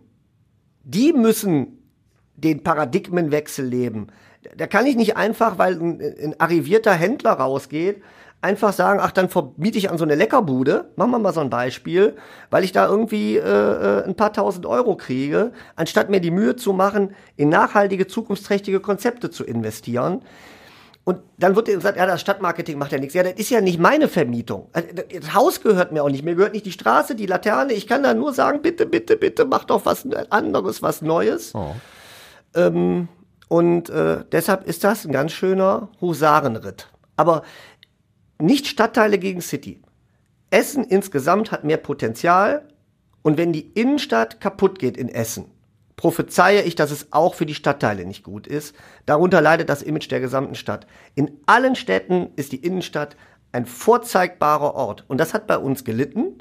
[0.85, 1.80] Die müssen
[2.41, 4.09] den Paradigmenwechsel leben.
[4.57, 8.03] Da kann ich nicht einfach, weil ein, ein arrivierter Händler rausgeht,
[8.43, 11.51] einfach sagen, ach, dann vermiete ich an so eine Leckerbude, machen wir mal so ein
[11.51, 12.17] Beispiel,
[12.49, 16.57] weil ich da irgendwie äh, äh, ein paar tausend Euro kriege, anstatt mir die Mühe
[16.57, 20.23] zu machen, in nachhaltige, zukunftsträchtige Konzepte zu investieren.
[21.05, 23.15] Und dann wird gesagt, ja, das Stadtmarketing macht ja nichts.
[23.15, 24.69] Ja, das ist ja nicht meine Vermietung.
[24.73, 26.25] Also, das Haus gehört mir auch nicht.
[26.25, 27.73] Mir gehört nicht die Straße, die Laterne.
[27.73, 31.55] Ich kann da nur sagen, bitte, bitte, bitte, mach doch was anderes, was Neues.
[31.55, 31.75] Oh.
[32.55, 33.09] Ähm,
[33.49, 36.89] und äh, deshalb ist das ein ganz schöner Husarenritt.
[37.17, 37.43] Aber
[38.41, 39.83] nicht Stadtteile gegen City.
[40.51, 42.69] Essen insgesamt hat mehr Potenzial.
[43.23, 45.47] Und wenn die Innenstadt kaputt geht in Essen,
[45.97, 48.75] prophezeie ich, dass es auch für die Stadtteile nicht gut ist.
[49.05, 50.87] Darunter leidet das Image der gesamten Stadt.
[51.15, 53.17] In allen Städten ist die Innenstadt
[53.53, 55.05] ein vorzeigbarer Ort.
[55.09, 56.39] Und das hat bei uns gelitten.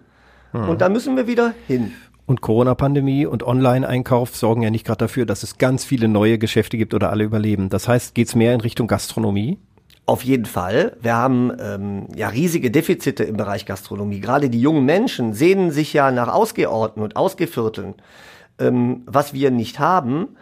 [0.54, 0.70] Mhm.
[0.70, 1.94] Und da müssen wir wieder hin.
[2.30, 6.78] Und Corona-Pandemie und Online-Einkauf sorgen ja nicht gerade dafür, dass es ganz viele neue Geschäfte
[6.78, 7.70] gibt oder alle überleben.
[7.70, 9.58] Das heißt, geht es mehr in Richtung Gastronomie?
[10.06, 10.96] Auf jeden Fall.
[11.02, 14.20] Wir haben ähm, ja riesige Defizite im Bereich Gastronomie.
[14.20, 17.96] Gerade die jungen Menschen sehnen sich ja nach Ausgeorten und Ausgevierteln
[18.60, 20.36] ähm, was wir nicht haben.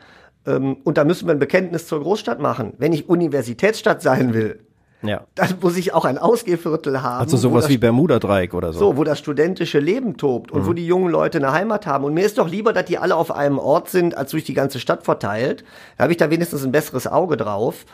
[0.46, 2.74] Ähm, und da müssen wir ein Bekenntnis zur Großstadt machen.
[2.78, 4.60] Wenn ich Universitätsstadt sein will,
[5.02, 5.22] ja.
[5.36, 7.22] dann muss ich auch ein Ausgehviertel haben.
[7.22, 8.80] Also sowas wie Bermuda-Dreieck oder so.
[8.80, 10.68] So, wo das studentische Leben tobt und mhm.
[10.68, 12.04] wo die jungen Leute eine Heimat haben.
[12.04, 14.54] Und mir ist doch lieber, dass die alle auf einem Ort sind, als durch die
[14.54, 15.64] ganze Stadt verteilt.
[15.98, 17.86] Da habe ich da wenigstens ein besseres Auge drauf.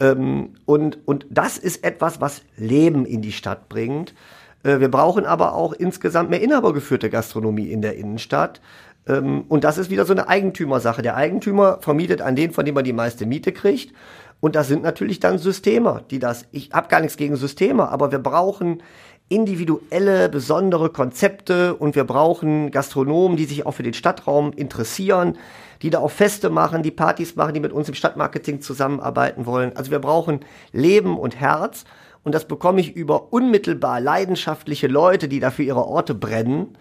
[0.00, 4.14] Ähm, und, und das ist etwas, was Leben in die Stadt bringt.
[4.62, 8.60] Äh, wir brauchen aber auch insgesamt mehr inhabergeführte Gastronomie in der Innenstadt.
[9.06, 11.02] Ähm, und das ist wieder so eine Eigentümersache.
[11.02, 13.92] Der Eigentümer vermietet an den, von dem er die meiste Miete kriegt.
[14.40, 18.12] Und das sind natürlich dann Systeme, die das, ich habe gar nichts gegen Systeme, aber
[18.12, 18.82] wir brauchen
[19.28, 25.36] individuelle, besondere Konzepte und wir brauchen Gastronomen, die sich auch für den Stadtraum interessieren,
[25.82, 29.76] die da auch Feste machen, die Partys machen, die mit uns im Stadtmarketing zusammenarbeiten wollen.
[29.76, 30.40] Also wir brauchen
[30.72, 31.84] Leben und Herz
[32.24, 36.76] und das bekomme ich über unmittelbar leidenschaftliche Leute, die dafür ihre Orte brennen.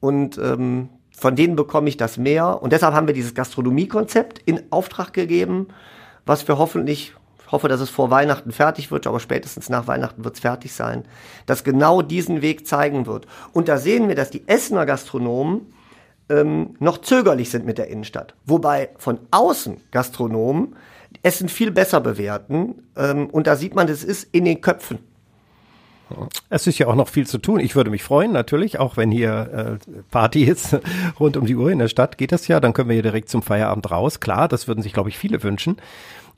[0.00, 2.62] Und ähm, von denen bekomme ich das mehr.
[2.62, 5.68] Und deshalb haben wir dieses Gastronomiekonzept in Auftrag gegeben,
[6.26, 7.14] was wir hoffentlich,
[7.46, 10.72] ich hoffe, dass es vor Weihnachten fertig wird, aber spätestens nach Weihnachten wird es fertig
[10.72, 11.04] sein,
[11.46, 13.26] das genau diesen Weg zeigen wird.
[13.52, 15.72] Und da sehen wir, dass die Essener Gastronomen
[16.28, 18.34] ähm, noch zögerlich sind mit der Innenstadt.
[18.44, 20.74] Wobei von außen Gastronomen
[21.22, 22.82] Essen viel besser bewerten.
[22.96, 24.98] Ähm, und da sieht man, das ist in den Köpfen.
[26.48, 27.58] Es ist ja auch noch viel zu tun.
[27.60, 30.78] Ich würde mich freuen, natürlich, auch wenn hier äh, Party ist
[31.20, 32.60] rund um die Uhr in der Stadt, geht das ja.
[32.60, 34.20] Dann können wir hier direkt zum Feierabend raus.
[34.20, 35.76] Klar, das würden sich, glaube ich, viele wünschen.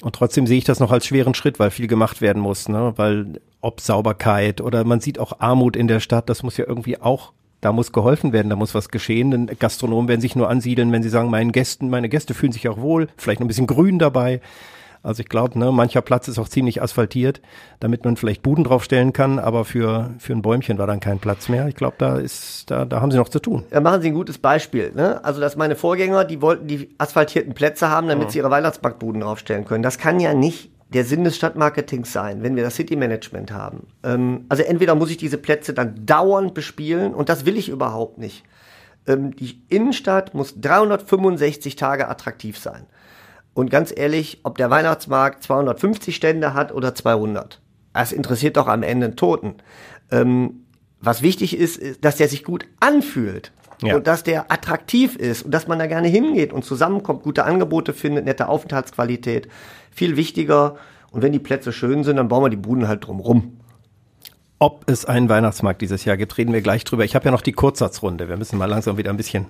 [0.02, 2.68] Und trotzdem sehe ich das noch als schweren Schritt, weil viel gemacht werden muss.
[2.68, 2.94] Ne?
[2.96, 7.00] Weil ob Sauberkeit oder man sieht auch Armut in der Stadt, das muss ja irgendwie
[7.00, 9.30] auch da muss geholfen werden, da muss was geschehen.
[9.30, 12.68] Denn Gastronomen werden sich nur ansiedeln, wenn sie sagen, meinen Gästen, meine Gäste fühlen sich
[12.68, 14.40] auch wohl, vielleicht noch ein bisschen grün dabei.
[15.08, 17.40] Also ich glaube, ne, mancher Platz ist auch ziemlich asphaltiert,
[17.80, 21.48] damit man vielleicht Buden draufstellen kann, aber für, für ein Bäumchen war dann kein Platz
[21.48, 21.66] mehr.
[21.66, 23.64] Ich glaube, da ist, da, da haben sie noch zu tun.
[23.70, 24.92] Da machen Sie ein gutes Beispiel.
[24.94, 25.24] Ne?
[25.24, 28.32] Also, dass meine Vorgänger, die wollten die asphaltierten Plätze haben, damit mhm.
[28.32, 29.82] sie ihre Weihnachtsbackbuden draufstellen können.
[29.82, 33.86] Das kann ja nicht der Sinn des Stadtmarketings sein, wenn wir das City Management haben.
[34.04, 38.18] Ähm, also entweder muss ich diese Plätze dann dauernd bespielen und das will ich überhaupt
[38.18, 38.44] nicht.
[39.06, 42.84] Ähm, die Innenstadt muss 365 Tage attraktiv sein.
[43.58, 47.60] Und ganz ehrlich, ob der Weihnachtsmarkt 250 Stände hat oder 200,
[47.92, 49.56] das interessiert doch am Ende einen Toten.
[50.12, 50.64] Ähm,
[51.00, 53.50] was wichtig ist, ist, dass der sich gut anfühlt.
[53.82, 53.96] Ja.
[53.96, 57.94] Und dass der attraktiv ist und dass man da gerne hingeht und zusammenkommt, gute Angebote
[57.94, 59.48] findet, nette Aufenthaltsqualität.
[59.90, 60.76] Viel wichtiger.
[61.10, 63.58] Und wenn die Plätze schön sind, dann bauen wir die Buden halt drumrum.
[64.60, 67.04] Ob es einen Weihnachtsmarkt dieses Jahr gibt, reden wir gleich drüber.
[67.04, 68.28] Ich habe ja noch die Kurzsatzrunde.
[68.28, 69.46] Wir müssen mal langsam wieder ein bisschen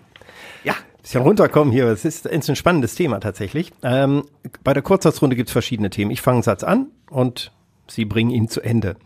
[0.64, 1.86] ja bisschen runterkommen hier.
[1.86, 3.72] Es ist, ist ein spannendes Thema tatsächlich.
[3.82, 4.24] Ähm,
[4.64, 6.10] bei der Kurzsatzrunde gibt es verschiedene Themen.
[6.10, 7.52] Ich fange einen Satz an und
[7.86, 8.96] Sie bringen ihn zu Ende.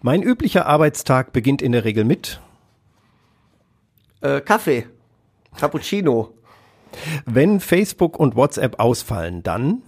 [0.00, 2.40] Mein üblicher Arbeitstag beginnt in der Regel mit
[4.20, 4.86] äh, Kaffee,
[5.56, 6.32] Cappuccino.
[7.26, 9.82] Wenn Facebook und WhatsApp ausfallen, dann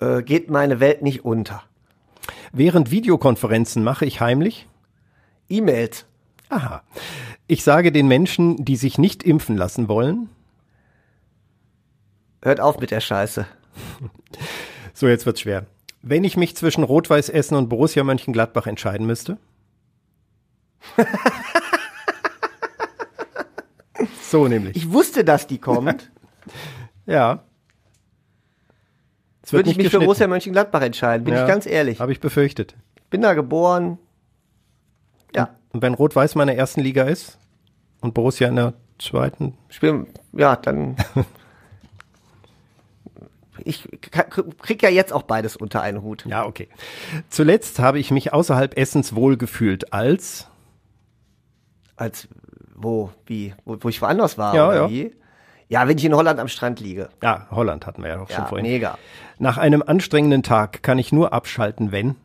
[0.00, 1.62] äh, geht meine Welt nicht unter.
[2.52, 4.68] Während Videokonferenzen mache ich heimlich
[5.48, 6.06] E-Mails.
[6.48, 6.82] Aha.
[7.52, 10.30] Ich sage den Menschen, die sich nicht impfen lassen wollen.
[12.40, 13.46] Hört auf mit der Scheiße.
[14.94, 15.66] So, jetzt wird's schwer.
[16.00, 19.36] Wenn ich mich zwischen Rot-Weiß Essen und Borussia Mönchengladbach entscheiden müsste?
[24.22, 24.76] so nämlich.
[24.76, 26.10] Ich wusste, dass die kommt.
[27.06, 27.42] Ja.
[29.50, 29.98] Würde ich mich für.
[29.98, 32.00] Borussia Mönchengladbach entscheiden, bin Ja, ich ganz ehrlich.
[32.00, 32.76] Habe ich befürchtet.
[33.10, 33.98] Bin da geboren.
[35.34, 37.38] Ja, Und wenn Rot-Weiß mal in der ersten Liga ist
[38.02, 40.96] und Borussia in der zweiten, spielen, ja, dann.
[43.64, 46.24] ich krieg ja jetzt auch beides unter einen Hut.
[46.26, 46.68] ja, okay.
[47.28, 50.48] Zuletzt habe ich mich außerhalb Essens wohlgefühlt als
[51.96, 52.28] Als,
[52.74, 54.90] wo, wie, wo, wo ich woanders war, Ja, oder ja.
[54.90, 55.14] wie?
[55.68, 57.08] Ja, wenn ich in Holland am Strand liege.
[57.22, 58.66] Ja, Holland hatten wir ja auch schon Ja, vorhin.
[58.66, 58.98] mega.
[59.38, 62.16] Nach einem anstrengenden Tag kann ich nur abschalten, wenn.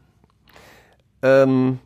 [1.22, 1.80] Ähm,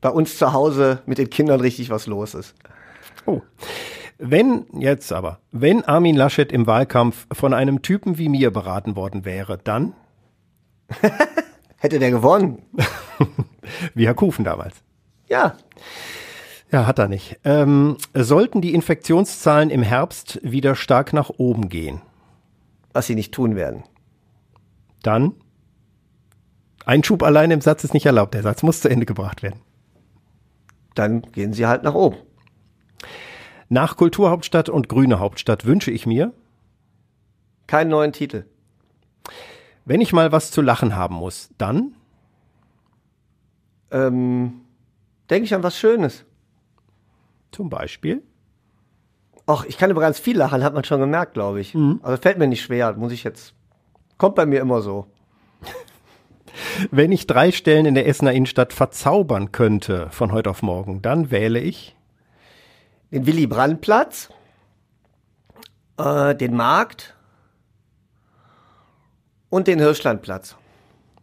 [0.00, 2.54] bei uns zu Hause mit den Kindern richtig was los ist.
[3.26, 3.42] Oh.
[4.18, 9.24] Wenn, jetzt aber, wenn Armin Laschet im Wahlkampf von einem Typen wie mir beraten worden
[9.24, 9.94] wäre, dann,
[11.78, 12.62] Hätte der gewonnen?
[13.94, 14.76] wie Herr Kufen damals.
[15.28, 15.56] Ja,
[16.70, 17.38] Ja, hat er nicht.
[17.44, 22.02] Ähm, sollten die Infektionszahlen im Herbst wieder stark nach oben gehen,
[22.92, 23.84] was sie nicht tun werden.
[25.02, 25.34] dann
[26.84, 28.32] Einschub allein im Satz ist nicht erlaubt.
[28.32, 29.60] Der Satz muss zu Ende gebracht werden.
[30.98, 32.16] Dann gehen sie halt nach oben.
[33.68, 36.32] Nach Kulturhauptstadt und Grüne Hauptstadt wünsche ich mir,
[37.68, 38.46] Keinen neuen Titel.
[39.84, 41.92] wenn ich mal was zu lachen haben muss, dann
[43.92, 44.62] Ähm,
[45.30, 46.24] denke ich an was Schönes.
[47.52, 48.22] zum Beispiel
[49.46, 51.74] Ach, ich kann über ganz viel lachen, hat man schon gemerkt, glaube ich.
[52.02, 53.54] Also fällt mir nicht schwer, muss ich jetzt.
[54.18, 55.06] Kommt bei mir immer so.
[56.90, 61.30] Wenn ich drei Stellen in der Essener Innenstadt verzaubern könnte von heute auf morgen, dann
[61.30, 61.96] wähle ich
[63.10, 64.30] Den Willy Brandt-Platz,
[65.98, 67.16] äh, den Markt
[69.50, 70.56] und den Hirschlandplatz.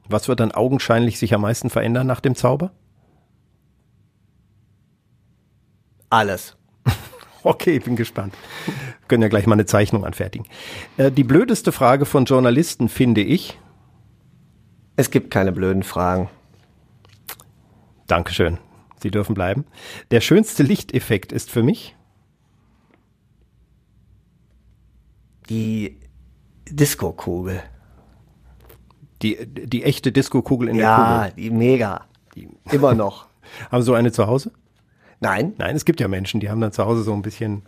[0.07, 2.71] Was wird dann augenscheinlich sich am meisten verändern nach dem Zauber?
[6.09, 6.55] Alles.
[7.43, 8.33] Okay, bin gespannt.
[9.07, 10.47] Können ja gleich mal eine Zeichnung anfertigen.
[10.97, 13.59] Äh, die blödeste Frage von Journalisten finde ich.
[14.95, 16.29] Es gibt keine blöden Fragen.
[18.07, 18.57] Dankeschön.
[19.01, 19.65] Sie dürfen bleiben.
[20.11, 21.95] Der schönste Lichteffekt ist für mich.
[25.49, 25.97] Die
[26.69, 27.61] Disco-Kugel.
[29.21, 32.05] Die, die echte Disco-Kugel in Ja, der die mega.
[32.71, 33.23] Immer noch.
[33.25, 33.31] Kugel.
[33.71, 34.51] Haben Sie so eine zu Hause?
[35.19, 35.53] Nein.
[35.57, 37.61] Nein, es gibt ja Menschen, die haben dann zu Hause so ein bisschen,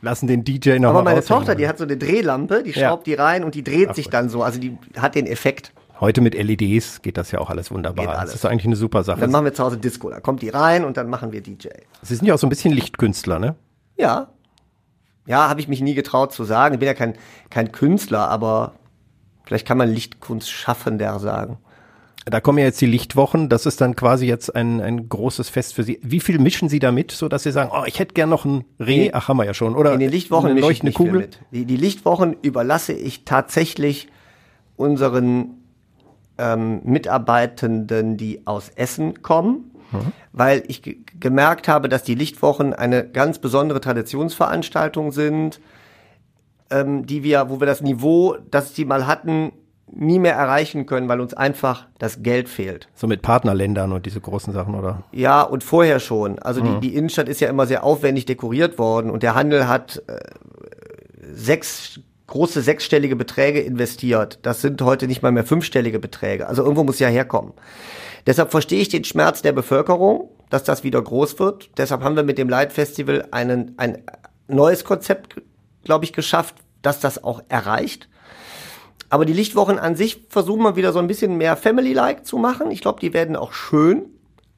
[0.00, 1.22] lassen den DJ noch Aber meine.
[1.22, 2.88] Tochter, die hat so eine Drehlampe, die Ja.
[2.88, 4.42] schraubt die rein und die dreht Ach, sich dann so.
[4.42, 5.72] Also die hat den Effekt.
[6.00, 8.08] Heute mit LEDs geht das ja auch alles wunderbar.
[8.08, 8.32] Alles.
[8.32, 9.28] Das ist eigentlich eine super Dann Sache.
[9.28, 10.10] machen wir zu Hause Disco.
[10.10, 11.68] Da kommt die rein und dann machen wir DJ.
[12.02, 13.54] Sie sind ja auch so ein bisschen Lichtkünstler, ne?
[13.96, 14.28] Ja.
[15.26, 16.74] Ja, habe ich mich nie getraut zu sagen.
[16.74, 17.14] Ich bin ja kein,
[17.48, 18.72] kein Künstler, aber
[19.44, 21.58] vielleicht kann man Lichtkunstschaffender sagen.
[22.26, 23.48] Da kommen ja jetzt die Lichtwochen.
[23.48, 26.00] Das ist dann quasi jetzt ein, ein großes Fest für Sie.
[26.02, 28.44] Wie viel mischen Sie da mit, so dass Sie sagen, oh, ich hätte gern noch
[28.46, 29.04] ein Reh?
[29.04, 29.10] Nee.
[29.12, 29.76] Ach, haben wir ja schon.
[29.76, 31.20] Oder In den Lichtwochen eine leuchtende Kugel.
[31.20, 31.38] mit.
[31.52, 34.08] Die, die Lichtwochen überlasse ich tatsächlich
[34.76, 35.63] unseren
[36.38, 39.70] ähm, Mitarbeitenden, die aus Essen kommen,
[40.32, 45.60] weil ich ge gemerkt habe, dass die Lichtwochen eine ganz besondere Traditionsveranstaltung sind,
[46.70, 49.52] ähm, die wir, wo wir das Niveau, das die mal hatten,
[49.92, 52.88] nie mehr erreichen können, weil uns einfach das Geld fehlt.
[52.94, 55.04] So mit Partnerländern und diese großen Sachen, oder?
[55.12, 56.38] Ja, und vorher schon.
[56.40, 60.02] Also die, die Innenstadt ist ja immer sehr aufwendig dekoriert worden und der Handel hat
[60.08, 60.18] äh,
[61.32, 64.38] sechs große sechsstellige Beträge investiert.
[64.42, 66.46] Das sind heute nicht mal mehr fünfstellige Beträge.
[66.46, 67.52] Also irgendwo muss ja herkommen.
[68.26, 71.70] Deshalb verstehe ich den Schmerz der Bevölkerung, dass das wieder groß wird.
[71.76, 74.02] Deshalb haben wir mit dem Light Festival einen, ein
[74.48, 75.42] neues Konzept,
[75.84, 78.08] glaube ich, geschafft, dass das auch erreicht.
[79.10, 82.70] Aber die Lichtwochen an sich versuchen wir wieder so ein bisschen mehr Family-like zu machen.
[82.70, 84.06] Ich glaube, die werden auch schön.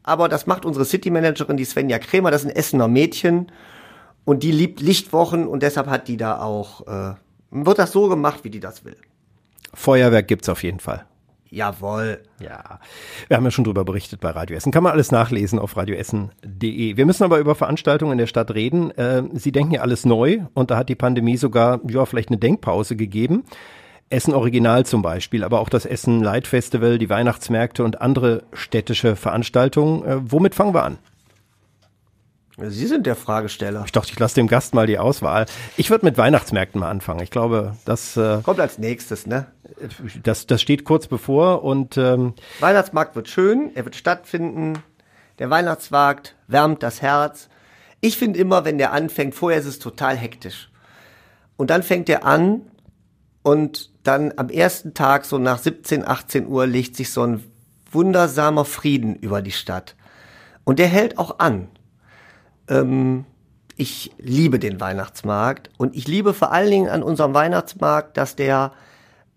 [0.03, 3.51] Aber das macht unsere City-Managerin, die Svenja Kremer, das ist ein Essener Mädchen.
[4.25, 7.15] Und die liebt Lichtwochen und deshalb hat die da auch, äh,
[7.65, 8.97] wird das so gemacht, wie die das will.
[9.73, 11.07] Feuerwerk gibt's auf jeden Fall.
[11.49, 12.23] Jawohl.
[12.41, 12.81] Ja,
[13.29, 14.73] wir haben ja schon drüber berichtet bei Radio Essen.
[14.73, 16.97] Kann man alles nachlesen auf radioessen.de.
[16.97, 18.91] Wir müssen aber über Veranstaltungen in der Stadt reden.
[18.91, 22.39] Äh, Sie denken ja alles neu und da hat die Pandemie sogar, ja, vielleicht eine
[22.39, 23.45] Denkpause gegeben.
[24.09, 29.17] Essen Original zum Beispiel, aber auch das Essen Light Festival, die Weihnachtsmärkte und andere städtische
[29.17, 30.05] Veranstaltungen.
[30.05, 30.99] Äh, womit fangen wir an?
[32.59, 33.83] Sie sind der Fragesteller.
[33.85, 35.45] Ich dachte, ich lasse dem Gast mal die Auswahl.
[35.77, 37.21] Ich würde mit Weihnachtsmärkten mal anfangen.
[37.21, 39.47] Ich glaube, das, äh, Kommt als nächstes, ne?
[40.23, 44.83] das, das steht kurz bevor und ähm, Weihnachtsmarkt wird schön, er wird stattfinden.
[45.39, 47.49] Der Weihnachtsmarkt wärmt das Herz.
[48.01, 50.71] Ich finde immer, wenn der anfängt, vorher ist es total hektisch.
[51.59, 52.63] Und dann fängt er an
[53.43, 57.45] und dann am ersten Tag, so nach 17, 18 Uhr, legt sich so ein
[57.91, 59.95] wundersamer Frieden über die Stadt.
[60.65, 61.69] Und der hält auch an.
[62.69, 63.25] Ähm,
[63.77, 68.73] ich liebe den Weihnachtsmarkt und ich liebe vor allen Dingen an unserem Weihnachtsmarkt, dass der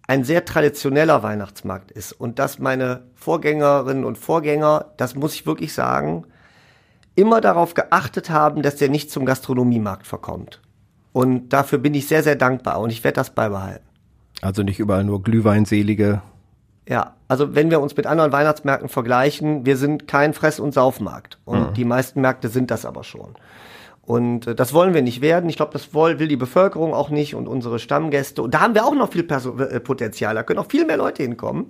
[0.07, 5.73] ein sehr traditioneller Weihnachtsmarkt ist und dass meine Vorgängerinnen und Vorgänger, das muss ich wirklich
[5.73, 6.25] sagen,
[7.15, 10.61] immer darauf geachtet haben, dass der nicht zum Gastronomiemarkt verkommt.
[11.11, 13.85] Und dafür bin ich sehr, sehr dankbar und ich werde das beibehalten.
[14.41, 16.21] Also nicht überall nur Glühweinselige.
[16.89, 21.37] Ja, also wenn wir uns mit anderen Weihnachtsmärkten vergleichen, wir sind kein Fress- und Saufmarkt.
[21.45, 21.73] Und mhm.
[21.75, 23.35] die meisten Märkte sind das aber schon.
[24.01, 25.47] Und äh, das wollen wir nicht werden.
[25.51, 28.41] Ich glaube, das will, will die Bevölkerung auch nicht und unsere Stammgäste.
[28.41, 30.33] Und da haben wir auch noch viel Perso äh, Potenzial.
[30.33, 31.67] Da können auch viel mehr Leute hinkommen.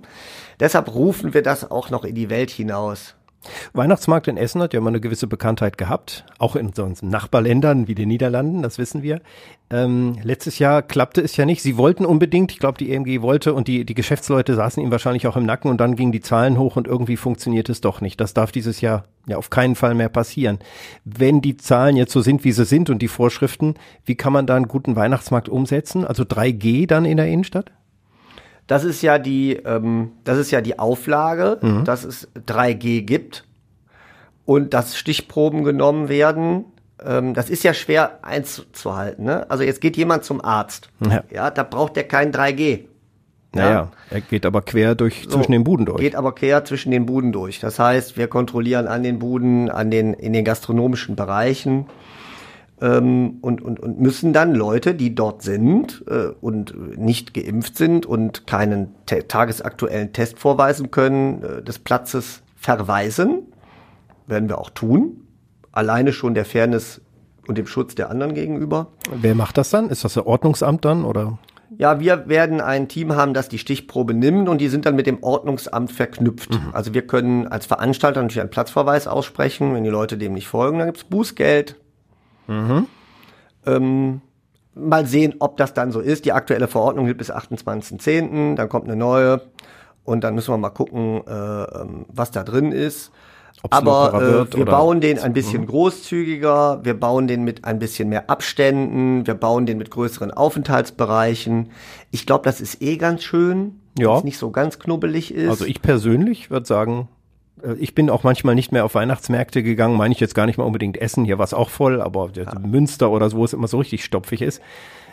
[0.58, 3.14] Deshalb rufen wir das auch noch in die Welt hinaus.
[3.72, 7.94] Weihnachtsmarkt in Essen hat ja immer eine gewisse Bekanntheit gehabt, auch in so Nachbarländern wie
[7.94, 9.20] den Niederlanden, das wissen wir.
[9.72, 11.62] Ähm, letztes Jahr klappte es ja nicht.
[11.62, 15.26] Sie wollten unbedingt, ich glaube, die EMG wollte und die, die Geschäftsleute saßen ihm wahrscheinlich
[15.26, 18.20] auch im Nacken und dann gingen die Zahlen hoch und irgendwie funktioniert es doch nicht.
[18.20, 20.58] Das darf dieses Jahr ja auf keinen Fall mehr passieren.
[21.04, 23.74] Wenn die Zahlen jetzt so sind, wie sie sind und die Vorschriften,
[24.04, 26.04] wie kann man da einen guten Weihnachtsmarkt umsetzen?
[26.04, 27.70] Also 3G dann in der Innenstadt?
[28.70, 31.84] Das ist ja die, ähm, das ist ja die Auflage, mhm.
[31.84, 33.44] dass es 3G gibt
[34.44, 36.66] und dass Stichproben genommen werden.
[37.04, 39.24] Ähm, das ist ja schwer einzuhalten.
[39.24, 39.50] Ne?
[39.50, 40.88] Also jetzt geht jemand zum Arzt.
[41.04, 42.84] Ja, ja da braucht der kein 3G.
[43.52, 43.90] Naja, ja.
[44.10, 45.98] er geht aber quer durch so, zwischen den Buden durch.
[45.98, 47.58] Geht aber quer zwischen den Buden durch.
[47.58, 51.86] Das heißt, wir kontrollieren an den Buden, an den in den gastronomischen Bereichen
[52.80, 58.06] ähm, und, und, und müssen dann Leute, die dort sind äh, und nicht geimpft sind
[58.06, 63.42] und keinen tagesaktuellen Test vorweisen können, äh, des Platzes verweisen.
[64.26, 65.26] Werden wir auch tun.
[65.72, 67.00] Alleine schon der Fairness
[67.46, 68.88] und dem Schutz der anderen gegenüber.
[69.12, 69.90] Wer macht das dann?
[69.90, 71.38] Ist das der Ordnungsamt dann oder?
[71.78, 75.06] Ja, wir werden ein Team haben, das die Stichprobe nimmt und die sind dann mit
[75.06, 76.50] dem Ordnungsamt verknüpft.
[76.50, 76.70] Mhm.
[76.72, 80.78] Also wir können als Veranstalter natürlich einen Platzverweis aussprechen, wenn die Leute dem nicht folgen,
[80.78, 81.76] dann gibt's Bußgeld.
[82.50, 82.86] Mhm.
[83.66, 84.20] Ähm,
[84.74, 86.24] mal sehen, ob das dann so ist.
[86.24, 89.42] Die aktuelle Verordnung gilt bis 28.10., dann kommt eine neue
[90.04, 93.12] und dann müssen wir mal gucken, äh, ähm, was da drin ist.
[93.62, 95.66] Ob's Aber äh, wir bauen den ein bisschen mhm.
[95.66, 101.70] großzügiger, wir bauen den mit ein bisschen mehr Abständen, wir bauen den mit größeren Aufenthaltsbereichen.
[102.10, 104.08] Ich glaube, das ist eh ganz schön, ja.
[104.08, 105.50] wenn es nicht so ganz knubbelig ist.
[105.50, 107.08] Also ich persönlich würde sagen,
[107.78, 110.64] ich bin auch manchmal nicht mehr auf Weihnachtsmärkte gegangen, meine ich jetzt gar nicht mal
[110.64, 112.58] unbedingt Essen, hier war es auch voll, aber ja.
[112.58, 114.60] Münster oder so, wo es immer so richtig stopfig ist.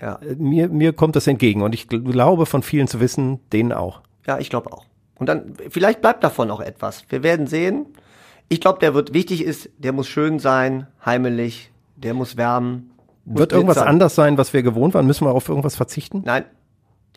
[0.02, 0.16] Ja.
[0.16, 4.02] Äh, mir, mir kommt das entgegen und ich glaube von vielen zu wissen, denen auch.
[4.26, 4.86] Ja, ich glaube auch.
[5.16, 7.06] Und dann, vielleicht bleibt davon auch etwas.
[7.10, 7.88] Wir werden sehen.
[8.50, 12.92] Ich glaube, der wird wichtig ist, der muss schön sein, heimelig, der muss wärmen.
[13.26, 13.88] Muss wird irgendwas sein.
[13.88, 15.06] anders sein, was wir gewohnt waren?
[15.06, 16.22] Müssen wir auf irgendwas verzichten?
[16.24, 16.46] Nein,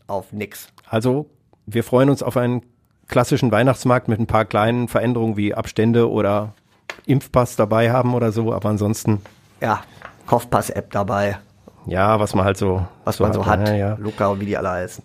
[0.06, 0.68] auf nix.
[0.88, 1.26] Also,
[1.66, 2.62] wir freuen uns auf einen
[3.10, 6.54] klassischen Weihnachtsmarkt mit ein paar kleinen Veränderungen wie Abstände oder
[7.06, 9.20] Impfpass dabei haben oder so, aber ansonsten.
[9.60, 9.82] Ja,
[10.26, 11.38] Kopfpass-App dabei.
[11.86, 13.68] Ja, was man halt so, was so man so hat.
[13.68, 13.96] Ja, ja.
[13.98, 15.02] Luca und wie die alle heißen.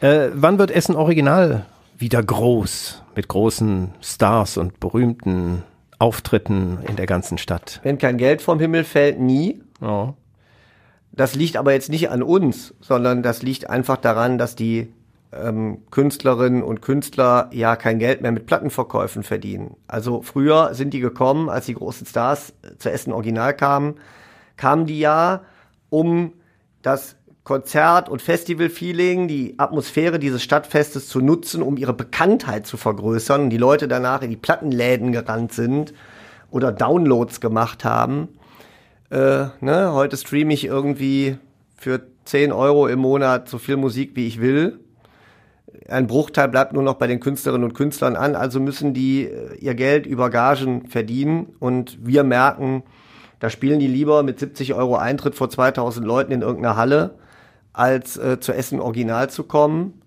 [0.00, 1.66] Äh, wann wird Essen Original
[1.98, 3.02] wieder groß?
[3.14, 5.62] Mit großen Stars und berühmten
[5.98, 7.80] Auftritten in der ganzen Stadt.
[7.82, 9.62] Wenn kein Geld vom Himmel fällt, nie.
[9.80, 10.14] Oh.
[11.12, 14.92] Das liegt aber jetzt nicht an uns, sondern das liegt einfach daran, dass die
[15.32, 19.76] ähm, Künstlerinnen und Künstler ja kein Geld mehr mit Plattenverkäufen verdienen.
[19.88, 23.94] Also früher sind die gekommen, als die großen Stars zu Essen Original kamen,
[24.56, 25.42] kamen die ja,
[25.90, 26.34] um
[26.82, 33.42] das Konzert- und Festival-Feeling, die Atmosphäre dieses Stadtfestes zu nutzen, um ihre Bekanntheit zu vergrößern
[33.42, 35.92] und die Leute danach in die Plattenläden gerannt sind
[36.50, 38.28] oder Downloads gemacht haben.
[39.10, 41.36] Äh, ne, heute streame ich irgendwie
[41.76, 44.78] für 10 Euro im Monat so viel Musik, wie ich will
[45.88, 49.56] ein Bruchteil bleibt nur noch bei den Künstlerinnen und Künstlern an, also müssen die äh,
[49.56, 52.82] ihr Geld über Gagen verdienen und wir merken,
[53.38, 57.14] da spielen die lieber mit 70 Euro Eintritt vor 2000 Leuten in irgendeiner Halle,
[57.72, 60.02] als äh, zu Essen Original zu kommen.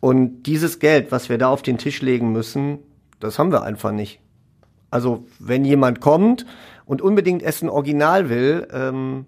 [0.00, 2.78] Und dieses Geld, was wir da auf den Tisch legen müssen,
[3.20, 4.20] das haben wir einfach nicht.
[4.90, 6.46] Also wenn jemand kommt
[6.86, 9.26] und unbedingt Essen Original will, ähm,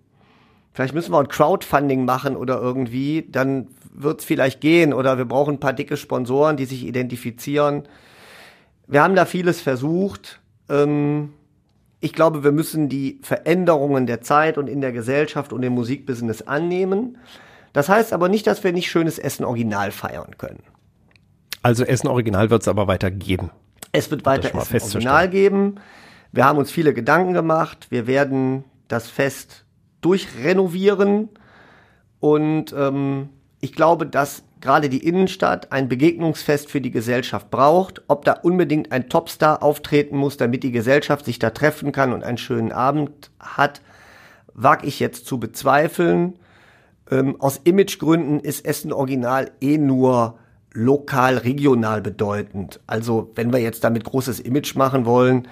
[0.73, 5.25] vielleicht müssen wir ein Crowdfunding machen oder irgendwie, dann wird es vielleicht gehen oder wir
[5.25, 7.85] brauchen ein paar dicke Sponsoren, die sich identifizieren.
[8.87, 10.41] Wir haben da vieles versucht.
[10.69, 11.33] Ähm,
[12.01, 16.43] ich glaube, wir müssen die Veränderungen der Zeit und in der Gesellschaft und im Musikbusiness
[16.43, 17.19] annehmen.
[17.73, 20.63] Das heißt aber nicht, dass wir nicht schönes Essen Original feiern können.
[21.63, 23.51] Also Essen Original wird es aber weiter geben.
[23.93, 25.75] Es wird weiter Essen Original geben.
[26.33, 27.89] Wir haben uns viele Gedanken gemacht.
[27.91, 29.65] Wir werden das Fest
[30.01, 31.29] durchrenovieren
[32.19, 33.29] Und ähm,
[33.61, 38.03] ich glaube, dass gerade die Innenstadt ein Begegnungsfest für die Gesellschaft braucht.
[38.09, 42.23] Ob da unbedingt ein Topstar auftreten muss, damit die Gesellschaft sich da treffen kann und
[42.23, 43.81] einen schönen Abend hat,
[44.55, 46.39] wag ich jetzt zu bezweifeln.
[47.11, 50.39] Ähm, aus Imagegründen ist Essen Original eh nur
[50.73, 52.81] lokal, regional bedeutend.
[52.87, 55.49] Also wenn wir jetzt damit großes Image machen wollen,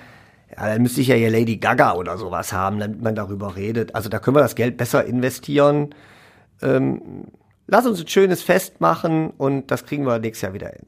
[0.57, 3.95] ja, dann müsste ich ja hier Lady Gaga oder sowas haben, damit man darüber redet.
[3.95, 5.95] Also da können wir das Geld besser investieren.
[6.63, 7.27] Ähm,
[7.69, 10.87] lass uns ein schönes Fest machen und das kriegen wir nächstes Jahr wieder hin.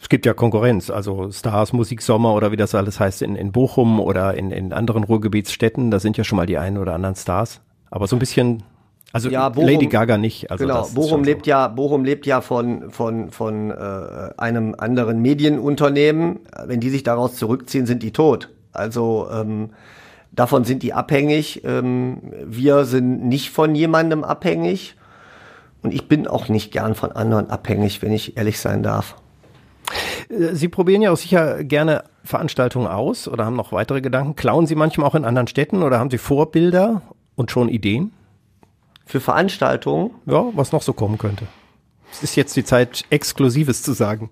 [0.00, 3.52] Es gibt ja Konkurrenz, also Stars, Musik Sommer oder wie das alles heißt in, in
[3.52, 7.16] Bochum oder in, in anderen Ruhrgebietsstädten, da sind ja schon mal die einen oder anderen
[7.16, 7.60] Stars.
[7.90, 8.62] Aber so ein bisschen,
[9.12, 10.50] also Ja, Bochum- Lady Gaga nicht.
[10.50, 13.74] Also genau, Bochum lebt ja, Bochum lebt ja von von von äh,
[14.38, 16.40] einem anderen Medienunternehmen.
[16.64, 18.48] Wenn die sich daraus zurückziehen, sind die tot.
[18.72, 19.70] Also ähm,
[20.32, 21.62] davon sind die abhängig.
[21.64, 24.94] Ähm, wir sind nicht von jemandem abhängig.
[25.82, 29.16] Und ich bin auch nicht gern von anderen abhängig, wenn ich ehrlich sein darf.
[30.28, 34.36] Äh, Sie probieren ja auch sicher gerne Veranstaltungen aus oder haben noch weitere Gedanken.
[34.36, 37.02] Klauen Sie manchmal auch in anderen Städten oder haben Sie Vorbilder
[37.34, 38.12] und schon Ideen?
[39.06, 41.46] Für Veranstaltungen Ja, was noch so kommen könnte.
[42.12, 44.30] Es ist jetzt die Zeit, Exklusives zu sagen.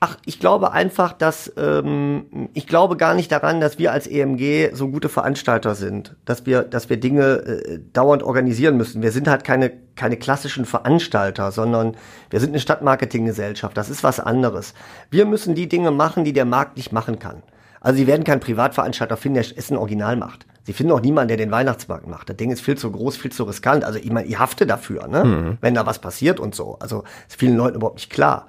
[0.00, 4.74] Ach, ich glaube einfach, dass ähm, ich glaube gar nicht daran, dass wir als EMG
[4.74, 9.02] so gute Veranstalter sind, dass wir, dass wir Dinge äh, dauernd organisieren müssen.
[9.02, 11.96] Wir sind halt keine keine klassischen Veranstalter, sondern
[12.30, 13.76] wir sind eine Stadtmarketinggesellschaft.
[13.76, 14.74] Das ist was anderes.
[15.10, 17.42] Wir müssen die Dinge machen, die der Markt nicht machen kann.
[17.80, 20.46] Also Sie werden keinen Privatveranstalter finden, der Essen Original macht.
[20.64, 22.30] Sie finden auch niemanden, der den Weihnachtsmarkt macht.
[22.30, 23.84] Das Ding ist viel zu groß, viel zu riskant.
[23.84, 25.58] Also ich meine, ihr haftet dafür, ne?
[25.60, 26.78] wenn da was passiert und so.
[26.80, 28.46] Also ist vielen Leuten überhaupt nicht klar.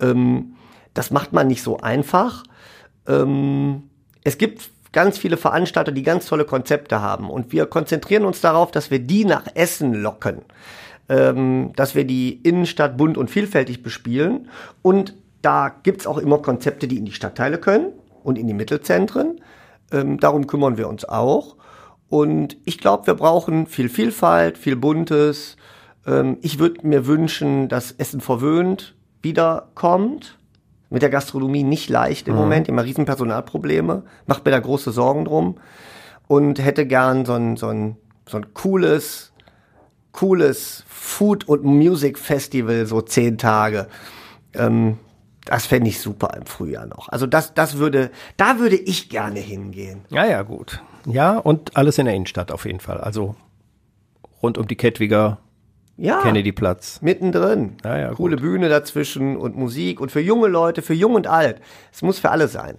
[0.00, 0.54] Ähm,
[0.98, 2.42] das macht man nicht so einfach.
[3.06, 3.84] Ähm,
[4.24, 7.30] es gibt ganz viele Veranstalter, die ganz tolle Konzepte haben.
[7.30, 10.42] Und wir konzentrieren uns darauf, dass wir die nach Essen locken.
[11.08, 14.48] Ähm, dass wir die Innenstadt bunt und vielfältig bespielen.
[14.82, 17.92] Und da gibt's auch immer Konzepte, die in die Stadtteile können
[18.24, 19.40] und in die Mittelzentren.
[19.92, 21.54] Ähm, darum kümmern wir uns auch.
[22.08, 25.56] Und ich glaube, wir brauchen viel Vielfalt, viel Buntes.
[26.08, 30.37] Ähm, ich würde mir wünschen, dass Essen verwöhnt wiederkommt.
[30.90, 34.04] Mit der Gastronomie nicht leicht im Moment, immer riesen Personalprobleme.
[34.26, 35.58] Macht mir da große Sorgen drum.
[36.28, 39.32] Und hätte gern so ein, so ein, so ein cooles,
[40.12, 43.88] cooles Food- und Music-Festival, so zehn Tage.
[44.54, 44.98] Ähm,
[45.44, 47.08] das fände ich super im Frühjahr noch.
[47.08, 50.04] Also das, das würde, da würde ich gerne hingehen.
[50.10, 50.82] Ja, ja, gut.
[51.06, 52.98] Ja, und alles in der Innenstadt auf jeden Fall.
[52.98, 53.34] Also
[54.42, 55.38] rund um die Kettwiger,
[55.98, 56.22] Ja.
[56.22, 57.02] Kennedyplatz.
[57.02, 57.76] Mittendrin.
[57.84, 58.42] Ja, ja, Coole gut.
[58.42, 61.60] Bühne dazwischen und Musik und für junge Leute, für jung und alt.
[61.92, 62.78] Es muss für alle sein.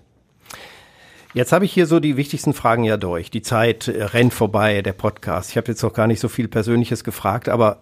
[1.34, 3.30] Jetzt habe ich hier so die wichtigsten Fragen ja durch.
[3.30, 5.52] Die Zeit äh, rennt vorbei, der Podcast.
[5.52, 7.82] Ich habe jetzt noch gar nicht so viel Persönliches gefragt, aber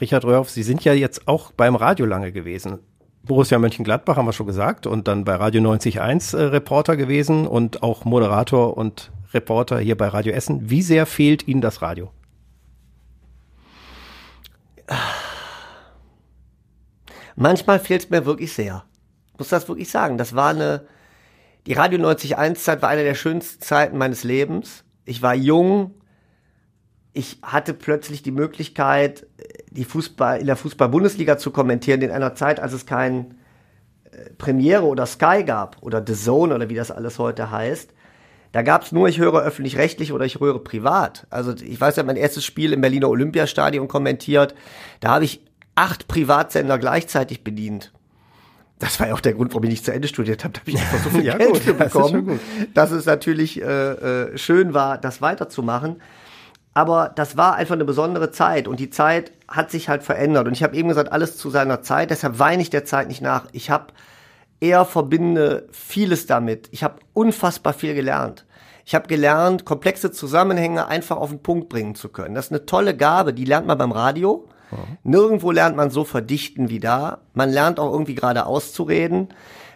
[0.00, 2.78] Richard Röhrhoff, Sie sind ja jetzt auch beim Radio lange gewesen.
[3.24, 7.82] Borussia Mönchengladbach haben wir schon gesagt und dann bei Radio 90.1 äh, Reporter gewesen und
[7.82, 10.70] auch Moderator und Reporter hier bei Radio Essen.
[10.70, 12.10] Wie sehr fehlt Ihnen das Radio?
[17.36, 18.84] Manchmal fehlt es mir wirklich sehr.
[19.38, 20.18] Muss das wirklich sagen.
[20.18, 20.86] Das war eine,
[21.66, 24.84] die Radio 91 Zeit war eine der schönsten Zeiten meines Lebens.
[25.04, 25.94] Ich war jung.
[27.12, 29.26] Ich hatte plötzlich die Möglichkeit,
[29.70, 33.38] die Fußball, in der Fußball-Bundesliga zu kommentieren, in einer Zeit, als es kein
[34.10, 37.92] äh, Premiere oder Sky gab oder The Zone oder wie das alles heute heißt.
[38.52, 41.26] Da gab's nur, ich höre öffentlich-rechtlich oder ich höre privat.
[41.30, 44.54] Also ich weiß ja, mein erstes Spiel im Berliner Olympiastadion kommentiert.
[44.98, 45.40] Da habe ich
[45.76, 47.92] acht Privatsender gleichzeitig bedient.
[48.80, 50.54] Das war ja auch der Grund, warum ich nicht zu Ende studiert habe.
[50.54, 52.40] Da habe ich einfach so viel Ja, Geld gut, für das bekommen, gut.
[52.74, 56.00] dass es natürlich äh, äh, schön war, das weiterzumachen.
[56.72, 60.46] Aber das war einfach eine besondere Zeit und die Zeit hat sich halt verändert.
[60.46, 62.10] Und ich habe eben gesagt, alles zu seiner Zeit.
[62.10, 63.46] Deshalb weine ich der Zeit nicht nach.
[63.52, 63.86] Ich habe
[64.60, 66.68] eher verbinde vieles damit.
[66.70, 68.46] Ich habe unfassbar viel gelernt.
[68.84, 72.34] Ich habe gelernt, komplexe Zusammenhänge einfach auf den Punkt bringen zu können.
[72.34, 74.48] Das ist eine tolle Gabe, die lernt man beim Radio.
[75.02, 77.18] Nirgendwo lernt man so verdichten wie da.
[77.34, 79.28] Man lernt auch irgendwie gerade auszureden.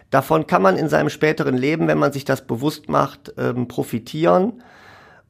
[0.09, 4.63] Davon kann man in seinem späteren Leben, wenn man sich das bewusst macht, ähm, profitieren.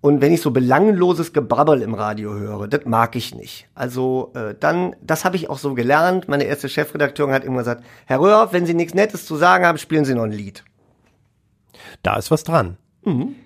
[0.05, 3.67] Und wenn ich so belangloses Gebrabbel im Radio höre, das mag ich nicht.
[3.73, 6.27] Also äh, dann, das habe ich auch so gelernt.
[6.27, 9.79] Meine erste Chefredakteurin hat immer gesagt, Herr Röhr, wenn Sie nichts Nettes zu sagen haben,
[9.79, 10.63] spielen Sie noch ein Lied.
[12.03, 12.77] Da ist was dran.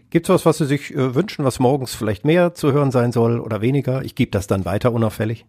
[0.09, 3.13] Gibt es was, was Sie sich äh, wünschen, was morgens vielleicht mehr zu hören sein
[3.13, 4.03] soll oder weniger?
[4.03, 5.45] Ich gebe das dann weiter unauffällig.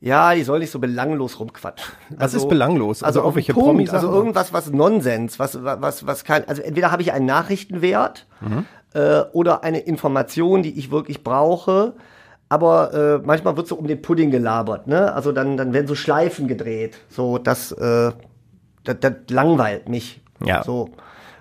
[0.00, 1.94] Ja, die soll nicht so belanglos rumquatschen.
[2.10, 3.02] Was ist belanglos?
[3.02, 4.00] Also Also, auf Punkt, Promisachen?
[4.00, 8.26] Also irgendwas, was Nonsens, was, was, was kein, also entweder habe ich einen Nachrichtenwert
[8.94, 11.94] äh, oder eine Information, die ich wirklich brauche.
[12.48, 15.14] aber äh, manchmal wird so um den Pudding gelabert, ne?
[15.14, 16.98] Also dann, dann werden so Schleifen gedreht.
[17.08, 18.12] So, das, äh,
[18.84, 20.20] das, das langweilt mich.
[20.44, 20.62] Ja.
[20.62, 20.90] So.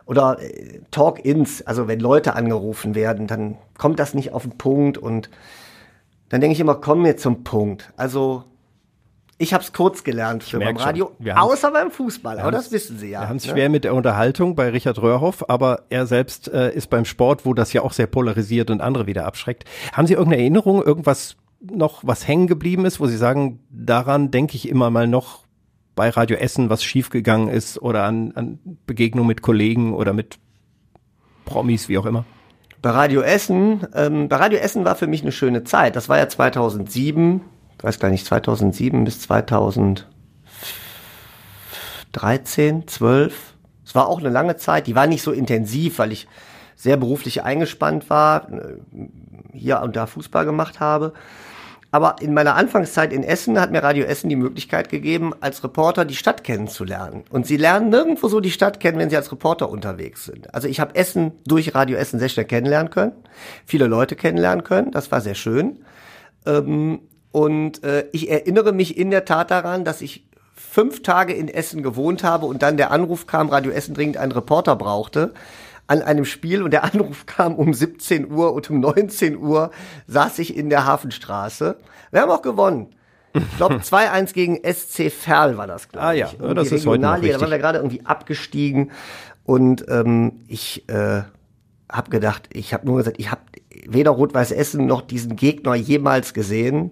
[0.06, 4.98] Oder äh, Talk-ins, also wenn Leute angerufen werden, dann kommt das nicht auf den Punkt
[4.98, 5.30] und
[6.30, 7.92] dann denke ich immer, komm mir zum Punkt.
[7.98, 8.46] Also
[9.42, 10.86] ich habe es kurz gelernt für beim schon.
[10.86, 13.22] Radio, haben's- außer beim Fußball, aber das wissen Sie ja.
[13.22, 13.52] Wir haben es ne?
[13.54, 17.54] schwer mit der Unterhaltung bei Richard Röhrhoff, aber er selbst äh, ist beim Sport, wo
[17.54, 19.66] das ja auch sehr polarisiert und andere wieder abschreckt.
[19.94, 24.56] Haben Sie irgendeine Erinnerung, irgendwas noch, was hängen geblieben ist, wo Sie sagen, daran denke
[24.56, 25.46] ich immer mal noch
[25.96, 30.40] bei Radio Essen, was schiefgegangen ist oder an, an Begegnung mit Kollegen oder mit
[31.46, 32.26] Promis, wie auch immer?
[32.82, 35.96] Bei Radio Essen, ähm, bei Radio Essen war für mich eine schöne Zeit.
[35.96, 37.42] Das war ja 2007, ich
[37.84, 40.08] weiß gar nicht, 2007 bis 2013,
[42.88, 43.54] 12.
[43.86, 44.88] Es war auch eine lange Zeit.
[44.88, 46.28] Die war nicht so intensiv, weil ich
[46.76, 48.78] sehr beruflich eingespannt war, äh,
[49.54, 51.14] hier und da Fußball gemacht habe.
[51.92, 56.06] Aber in meiner Anfangszeit in Essen hat mir Radio Essen die Möglichkeit gegeben, als Reporter
[56.06, 57.26] die Stadt kennenzulernen.
[57.30, 60.54] Und Sie lernen nirgendwo so die Stadt kennen, wenn Sie als Reporter unterwegs sind.
[60.56, 63.12] Also ich habe Essen durch Radio Essen sehr schnell kennenlernen können,
[63.66, 64.92] viele Leute kennenlernen können.
[64.92, 65.84] Das war sehr schön.
[66.46, 67.02] Ähm,
[67.32, 70.26] und äh, ich erinnere mich in der Tat daran, dass ich
[70.56, 74.32] fünf Tage in Essen gewohnt habe und dann der Anruf kam, Radio Essen dringend einen
[74.32, 75.34] Reporter brauchte
[75.88, 79.72] an einem Spiel und der Anruf kam um 17 Uhr und um 19 Uhr
[80.08, 81.78] saß ich in der Hafenstraße.
[82.12, 82.88] Wir haben auch gewonnen.
[83.34, 86.40] Ich glaube 2-1 gegen SC Verl war das, glaube Ah ja, ich.
[86.40, 87.52] ja, das ist heute noch Regionalliga, Da waren richtig.
[87.52, 88.92] wir gerade irgendwie abgestiegen
[89.46, 91.24] und ähm, ich äh,
[91.92, 93.42] habe gedacht, ich habe nur gesagt, ich habe
[93.88, 96.92] weder Rot-Weiß Essen noch diesen Gegner jemals gesehen.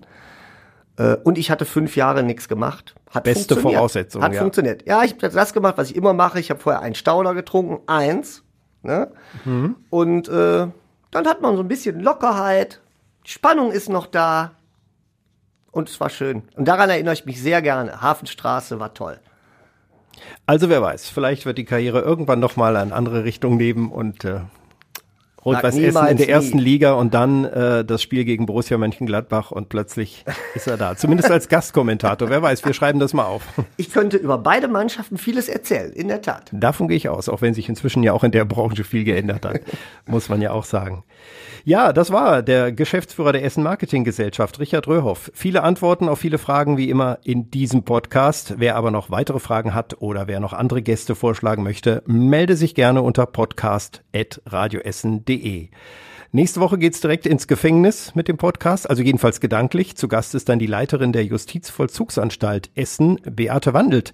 [1.00, 2.94] Äh, Und ich hatte fünf Jahre nichts gemacht.
[3.10, 3.56] Hat Beste.
[3.56, 4.42] Voraussetzung, Hat ja.
[4.42, 4.86] funktioniert.
[4.86, 6.40] Ja, ich habe das gemacht, was ich immer mache.
[6.40, 8.44] Ich habe vorher einen Stauder getrunken, eins.
[8.82, 9.12] Ne?
[9.46, 9.78] Mhm.
[9.90, 10.68] Und äh,
[11.12, 12.82] dann hat man so ein bisschen Lockerheit.
[13.26, 14.52] Die Spannung ist noch da.
[15.72, 16.44] Und es war schön.
[16.56, 18.02] Und daran erinnere ich mich sehr gerne.
[18.02, 19.20] Hafenstraße war toll.
[20.46, 24.26] Also wer weiß, vielleicht wird die Karriere irgendwann noch mal eine andere Richtung nehmen und
[24.26, 24.42] äh,
[25.56, 26.32] Rot-Weiß Essen in der nie.
[26.32, 30.26] ersten Liga und dann äh, das Spiel gegen Borussia Mönchengladbach und plötzlich
[30.56, 30.96] ist er da.
[30.96, 32.30] Zumindest als Gastkommentator.
[32.30, 33.44] Wer weiß, wir schreiben das mal auf.
[33.78, 36.50] Ich könnte über beide Mannschaften vieles erzählen, in der Tat.
[36.52, 39.46] Davon gehe ich aus, auch wenn sich inzwischen ja auch in der Branche viel geändert
[39.46, 39.62] hat,
[40.06, 41.04] muss man ja auch sagen.
[41.66, 45.32] Ja, das war der Geschäftsführer der Essen Marketing Gesellschaft, Richard Röhrhoff.
[45.34, 48.56] Viele Antworten auf viele Fragen wie immer in diesem Podcast.
[48.58, 52.76] Wer aber noch weitere Fragen hat oder wer noch andere Gäste vorschlagen möchte, melde sich
[52.76, 55.70] gerne unter podcast.radioessen.de.
[56.32, 59.98] Nächste Woche geht's direkt ins Gefängnis mit dem Podcast, also jedenfalls gedanklich.
[59.98, 64.14] Zu Gast ist dann die Leiterin der Justizvollzugsanstalt Essen, Beate Wandelt.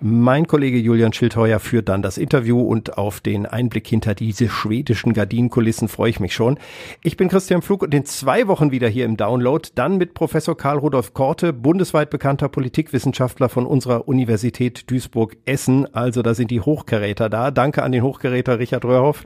[0.00, 5.12] Mein Kollege Julian Schildheuer führt dann das Interview und auf den Einblick hinter diese schwedischen
[5.12, 6.56] Gardinenkulissen freue ich mich schon.
[7.02, 10.56] Ich bin Christian Pflug und in zwei Wochen wieder hier im Download, dann mit Professor
[10.56, 15.92] Karl Rudolf Korte, bundesweit bekannter Politikwissenschaftler von unserer Universität Duisburg-Essen.
[15.92, 17.50] Also da sind die Hochgeräter da.
[17.50, 19.24] Danke an den Hochgeräter Richard Röhrhoff.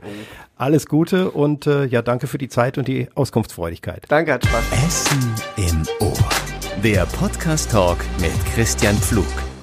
[0.55, 4.05] Alles Gute und äh, ja, danke für die Zeit und die Auskunftsfreudigkeit.
[4.07, 4.63] Danke, hat Spaß.
[4.87, 6.17] Essen im Ohr.
[6.83, 9.25] Der Podcast Talk mit Christian Pflug.